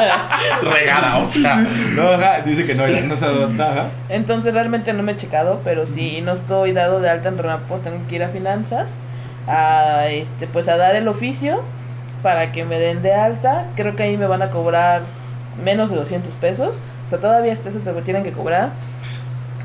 [0.63, 1.57] regada, o sea.
[1.95, 3.87] No, ajá, dice que no, no se adapta, ajá.
[4.09, 7.77] Entonces realmente no me he checado, pero si no estoy dado de alta en Renapo,
[7.77, 8.91] tengo que ir a finanzas
[9.47, 11.63] a este pues a dar el oficio
[12.23, 13.67] para que me den de alta.
[13.77, 15.03] Creo que ahí me van a cobrar
[15.63, 16.81] menos de 200 pesos.
[17.05, 18.71] O sea, todavía hasta eso te lo tienen que cobrar.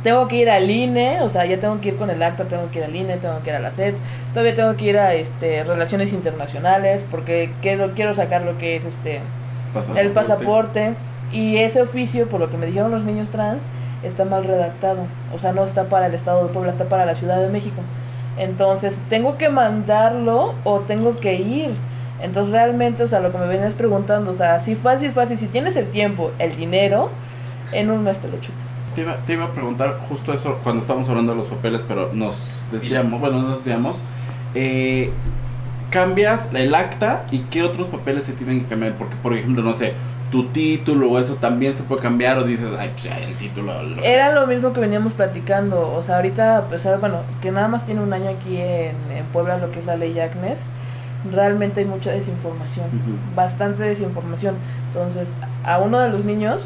[0.04, 2.70] Tengo que ir al INE, o sea, ya tengo que ir con el acta, tengo
[2.72, 3.96] que ir al INE, tengo que ir a la SED,
[4.34, 8.86] todavía tengo que ir a este relaciones internacionales porque quiero quiero sacar lo que es
[8.86, 9.22] este
[9.96, 10.94] el pasaporte
[11.34, 13.64] y ese oficio, por lo que me dijeron los niños trans,
[14.04, 15.08] está mal redactado.
[15.34, 17.82] O sea, no está para el estado de Puebla, está para la Ciudad de México.
[18.38, 21.72] Entonces, tengo que mandarlo o tengo que ir.
[22.22, 25.48] Entonces, realmente, o sea, lo que me venías preguntando, o sea, si fácil, fácil, si
[25.48, 27.10] tienes el tiempo, el dinero,
[27.72, 28.83] en un mes te lo chutas.
[28.96, 32.12] Te iba, te iba a preguntar justo eso cuando estábamos hablando de los papeles, pero
[32.14, 33.98] nos desviamos, bueno, no nos desviamos.
[34.56, 35.12] Eh,
[35.90, 38.94] ¿Cambias el acta y qué otros papeles se tienen que cambiar?
[38.94, 39.94] Porque, por ejemplo, no sé,
[40.32, 43.82] tu título o eso también se puede cambiar o dices, ay, pues ya el título.
[43.84, 44.12] Lo sé".
[44.14, 47.86] Era lo mismo que veníamos platicando, o sea, ahorita, a pesar, bueno, que nada más
[47.86, 50.66] tiene un año aquí en, en Puebla lo que es la ley Agnes,
[51.32, 53.36] realmente hay mucha desinformación, Ujú.
[53.36, 54.56] bastante desinformación.
[54.88, 56.66] Entonces, a uno de los niños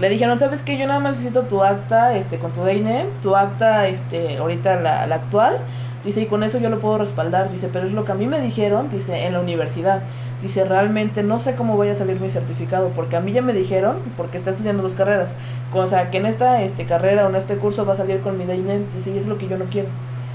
[0.00, 0.76] le dijeron, ¿sabes qué?
[0.76, 5.06] Yo nada más necesito tu acta, este, con tu DNE, tu acta, este, ahorita la,
[5.06, 5.58] la actual,
[6.04, 8.26] dice, y con eso yo lo puedo respaldar, dice, pero es lo que a mí
[8.26, 10.02] me dijeron, dice, en la universidad.
[10.42, 13.54] Dice, realmente no sé cómo voy a salir mi certificado, porque a mí ya me
[13.54, 15.34] dijeron, porque está estudiando dos carreras,
[15.72, 18.36] o sea, que en esta este, carrera o en este curso va a salir con
[18.36, 19.88] mi DNE, dice, y es lo que yo no quiero.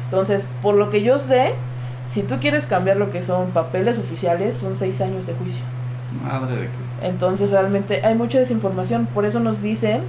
[0.05, 1.53] Entonces, por lo que yo sé,
[2.11, 5.63] si tú quieres cambiar lo que son papeles oficiales, son seis años de juicio.
[6.23, 7.07] Madre de que.
[7.07, 10.01] Entonces, realmente hay mucha desinformación, por eso nos dicen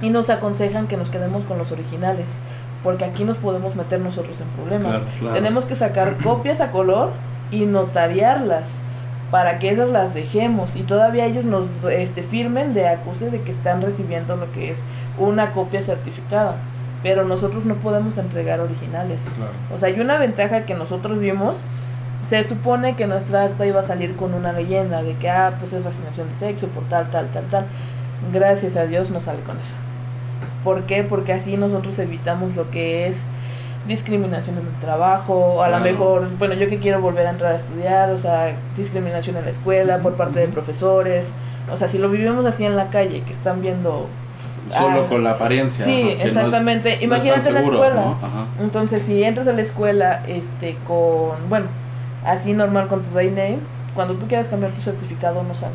[0.00, 2.36] y nos aconsejan que nos quedemos con los originales,
[2.82, 4.92] porque aquí nos podemos meter nosotros en problemas.
[4.92, 5.34] Claro, claro.
[5.34, 7.10] Tenemos que sacar copias a color
[7.50, 8.64] y notariarlas
[9.30, 13.50] para que esas las dejemos y todavía ellos nos este, firmen de acuse de que
[13.50, 14.82] están recibiendo lo que es
[15.18, 16.56] una copia certificada.
[17.02, 19.20] Pero nosotros no podemos entregar originales.
[19.36, 19.52] Claro.
[19.72, 21.58] O sea, hay una ventaja que nosotros vimos.
[22.26, 25.72] Se supone que nuestra acta iba a salir con una leyenda de que, ah, pues
[25.72, 27.64] es fascinación de sexo por tal, tal, tal, tal.
[28.32, 29.74] Gracias a Dios no sale con eso.
[30.64, 31.04] ¿Por qué?
[31.04, 33.22] Porque así nosotros evitamos lo que es
[33.86, 37.56] discriminación en el trabajo, a lo mejor, bueno, yo que quiero volver a entrar a
[37.56, 41.32] estudiar, o sea, discriminación en la escuela por parte de profesores,
[41.72, 44.06] o sea, si lo vivimos así en la calle, que están viendo...
[44.68, 45.86] Solo ah, con la apariencia.
[45.86, 46.90] Sí, no es- exactamente.
[46.90, 47.94] no están Imagínate en la escuela.
[47.94, 48.18] ¿no?
[48.60, 51.66] Entonces, si entras a la escuela este con, bueno,
[52.24, 53.58] así normal con tu DNI,
[53.94, 55.74] cuando tú quieras cambiar tu certificado no sale.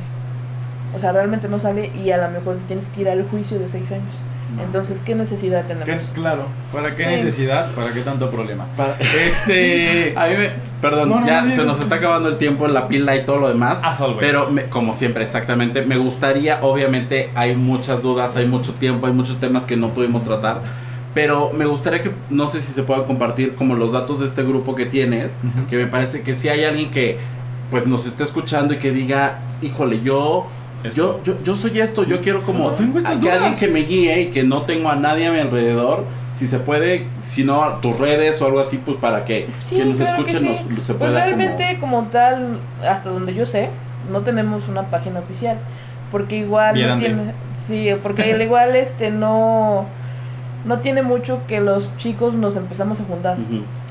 [0.96, 3.68] O sea, realmente no sale y a lo mejor tienes que ir al juicio de
[3.68, 4.16] seis años.
[4.64, 6.12] Entonces, ¿qué necesidad ¿Qué- tenemos?
[6.14, 7.10] claro, ¿para qué Sí.
[7.10, 7.72] necesidad?
[7.72, 8.66] ¿Para qué tanto problema?
[8.78, 10.14] Para- Este.
[10.16, 12.88] A mí me- perdón, No, no, ya no, se nos está acabando el tiempo, la
[12.88, 13.80] pila y todo lo demás.
[13.84, 14.20] As always.
[14.20, 19.14] Pero me- como siempre, exactamente, me gustaría, obviamente hay muchas dudas, hay mucho tiempo, hay
[19.14, 20.62] muchos temas que no pudimos tratar.
[21.14, 24.44] Pero me gustaría que, no sé si se puedan compartir como los datos de este
[24.44, 25.38] grupo que tienes,
[25.70, 27.18] que me parece que si hay alguien que
[27.70, 30.48] pues nos esté escuchando y que diga, híjole, yo...
[30.94, 33.80] Yo, yo, yo soy esto, yo quiero como No, tengo estas que alguien que me
[33.84, 36.06] guíe y que no tengo a nadie a mi alrededor.
[36.36, 39.90] Si se puede, si no, tus redes o algo así, pues para que Sí, quien
[39.90, 40.66] nos claro que escuche sí.
[40.70, 42.04] nos, se Pues pueda realmente como...
[42.08, 43.70] tal, hasta donde yo sé,
[44.12, 45.58] no tenemos una página oficial.
[46.12, 47.34] Porque igual Bien, no tiene...
[47.66, 49.86] Sí, porque al igual este no...
[50.66, 53.38] No tiene mucho que los chicos nos empezamos a juntar.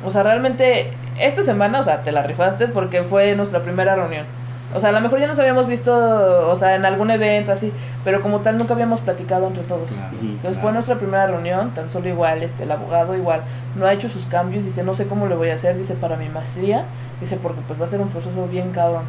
[0.04, 4.24] O sea, realmente esta semana, o sea, te la rifaste porque fue nuestra primera reunión.
[4.74, 5.92] O sea, a lo mejor ya nos habíamos visto,
[6.48, 7.72] o sea, en algún evento así,
[8.04, 9.90] pero como tal nunca habíamos platicado entre todos.
[9.90, 10.16] Claro.
[10.22, 13.42] Entonces fue nuestra primera reunión, tan solo igual, este, el abogado igual
[13.76, 16.16] no ha hecho sus cambios, dice, no sé cómo le voy a hacer, dice, para
[16.16, 16.84] mi maestría,
[17.20, 19.04] dice, porque pues va a ser un proceso bien cabrón.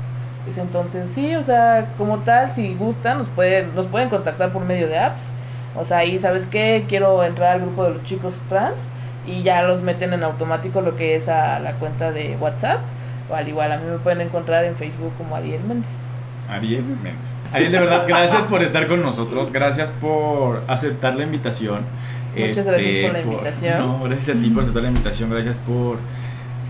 [0.45, 4.63] Dice, entonces sí, o sea, como tal, si gustan, nos pueden, nos pueden contactar por
[4.65, 5.31] medio de apps.
[5.75, 6.85] O sea, ahí, ¿sabes qué?
[6.87, 8.83] Quiero entrar al grupo de los chicos trans
[9.25, 12.81] y ya los meten en automático lo que es a la cuenta de WhatsApp.
[13.29, 15.89] O al igual, a mí me pueden encontrar en Facebook como Ariel Méndez.
[16.49, 17.45] Ariel Méndez.
[17.51, 19.51] Ariel, de verdad, gracias por estar con nosotros.
[19.51, 21.81] Gracias por aceptar la invitación.
[22.35, 23.79] Muchas gracias por la invitación.
[23.79, 25.29] No, gracias a ti por aceptar la invitación.
[25.29, 25.97] Gracias por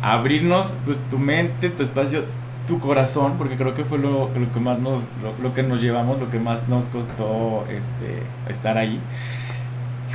[0.02, 2.26] abrirnos pues, tu mente, tu espacio,
[2.68, 5.82] tu corazón, porque creo que fue lo, lo que más nos, lo, lo que nos
[5.82, 9.00] llevamos, lo que más nos costó este, estar ahí.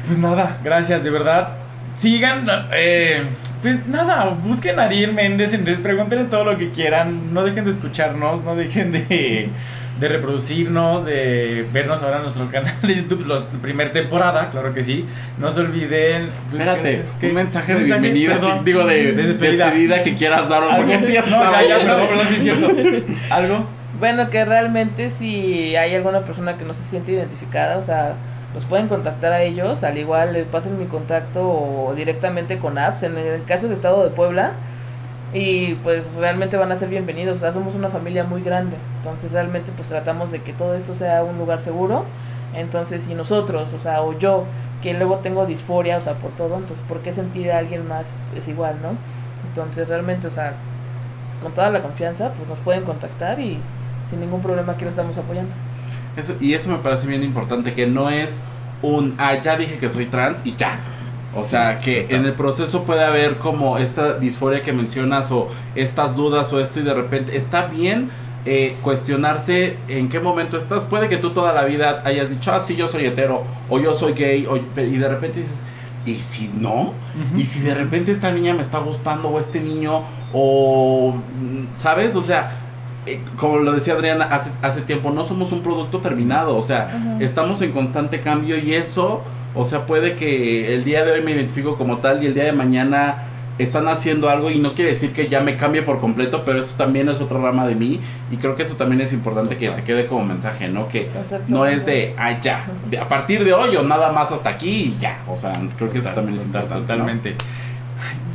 [0.07, 1.57] Pues nada, gracias, de verdad.
[1.95, 3.25] Sigan, eh,
[3.61, 7.65] pues nada, busquen a Ariel Méndez en redes, pregúntenle todo lo que quieran, no dejen
[7.65, 9.51] de escucharnos, no dejen de,
[9.99, 14.83] de reproducirnos, de vernos ahora en nuestro canal de YouTube, los primer temporada, claro que
[14.83, 15.05] sí.
[15.39, 16.29] No se olviden.
[16.51, 18.01] pues, Espérate, ¿qué- un mensaje de mensaje?
[18.01, 18.59] bienvenida, Perdón.
[18.59, 19.65] que- digo de, De despedida.
[19.67, 20.03] despedida.
[20.03, 22.69] que quieras dar, porque No, a ya, ya, perdón, perdón, sí es cierto.
[23.31, 23.67] ¿Algo?
[23.99, 28.15] Bueno, que realmente si hay alguna persona que no se siente identificada, o sea,
[28.55, 33.03] los pueden contactar a ellos, al igual les pasen mi contacto o directamente con apps,
[33.03, 34.53] en el caso de Estado de Puebla,
[35.35, 39.31] y pues realmente van a ser bienvenidos, o sea, somos una familia muy grande, entonces
[39.33, 42.05] realmente pues tratamos de que todo esto sea un lugar seguro,
[42.55, 44.45] entonces si nosotros, o sea, o yo,
[44.83, 48.07] que luego tengo disforia, o sea, por todo, entonces ¿por qué sentir a alguien más
[48.37, 48.91] es igual, no?
[49.49, 50.55] Entonces realmente, o sea,
[51.43, 53.59] con toda la confianza, pues nos pueden contactar y
[54.09, 55.53] sin ningún problema aquí lo estamos apoyando.
[56.17, 58.45] Eso- y eso me parece bien importante, que no es
[58.83, 60.79] un, ah, ya dije que soy trans y ya.
[61.39, 66.17] O sea, que en el proceso puede haber como esta disforia que mencionas o estas
[66.17, 68.11] dudas o esto y de repente está bien
[68.47, 70.83] eh, cuestionarse en qué momento estás.
[70.85, 73.95] Puede que tú toda la vida hayas dicho, ah, sí, yo soy hetero o yo
[73.95, 75.59] soy gay o- y de repente dices,
[76.07, 76.93] ¿y si no?
[77.37, 82.15] Y si de repente esta niña me está gustando o este niño o, mm, ¿sabes?
[82.17, 82.53] O sea,
[83.07, 86.89] eh, como lo decía Adriana hace, hace tiempo, no somos un producto terminado, o sea,
[87.21, 89.23] estamos en constante cambio y eso,
[89.55, 92.45] o sea, puede que el día de hoy me identifico como tal y el día
[92.45, 93.25] de mañana
[93.59, 96.75] están haciendo algo y no quiere decir que ya me cambie por completo, pero esto
[96.77, 97.99] también es otra rama de mí
[98.31, 100.87] y creo que eso también es importante que se quede como mensaje, ¿no?
[100.87, 101.09] Que
[101.49, 104.95] no es de, ah, ya, de- a partir de hoy o nada más hasta aquí
[104.97, 106.87] y ya, o sea, creo que eso también es importante.
[106.99, 107.05] ¿no?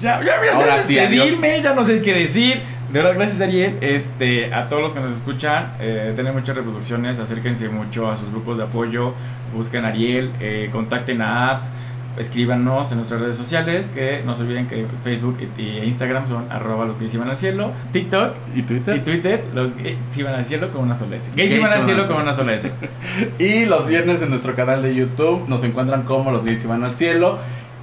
[0.01, 2.61] Ya, ya, Ahora ya sí, despedirme, ya no sé qué decir.
[2.91, 3.78] De verdad, gracias Ariel.
[3.82, 8.30] Este, a todos los que nos escuchan, eh, tienen muchas reproducciones, acérquense mucho a sus
[8.30, 9.14] grupos de apoyo,
[9.55, 11.72] busquen a Ariel, eh, contacten a apps,
[12.18, 16.86] escríbanos en nuestras redes sociales, que no se olviden que Facebook y Instagram son arroba
[16.86, 18.97] los gays iban al cielo, TikTok ¿Y Twitter?
[18.97, 21.32] y Twitter, los gays iban al cielo con una sola S.
[21.36, 22.72] Gays Gays iban al cielo con una sola S.
[23.39, 26.95] Y los viernes en nuestro canal de YouTube nos encuentran como Los Gays Iban al
[26.95, 27.39] Cielo.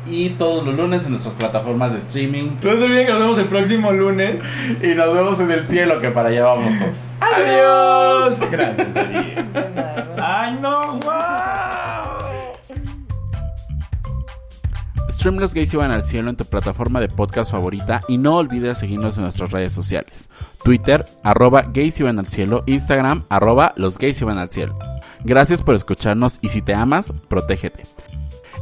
[0.07, 2.57] Y todos los lunes en nuestras plataformas de streaming.
[2.63, 4.43] No se olviden que nos vemos el próximo lunes.
[4.83, 7.11] Y nos vemos en el cielo, que para allá vamos todos.
[7.21, 8.51] Adiós.
[8.51, 8.95] Gracias.
[10.23, 10.99] ¡Ay, no!
[11.01, 12.21] ¡Wow!
[15.11, 18.01] Stream Los Gays Iban al Cielo en tu plataforma de podcast favorita.
[18.09, 20.31] Y no olvides seguirnos en nuestras redes sociales:
[20.65, 22.63] Twitter, arroba Gays Iban al Cielo.
[22.67, 24.79] Instagram, arroba Los Gays Iban al Cielo.
[25.25, 27.83] Gracias por escucharnos y si te amas, protégete.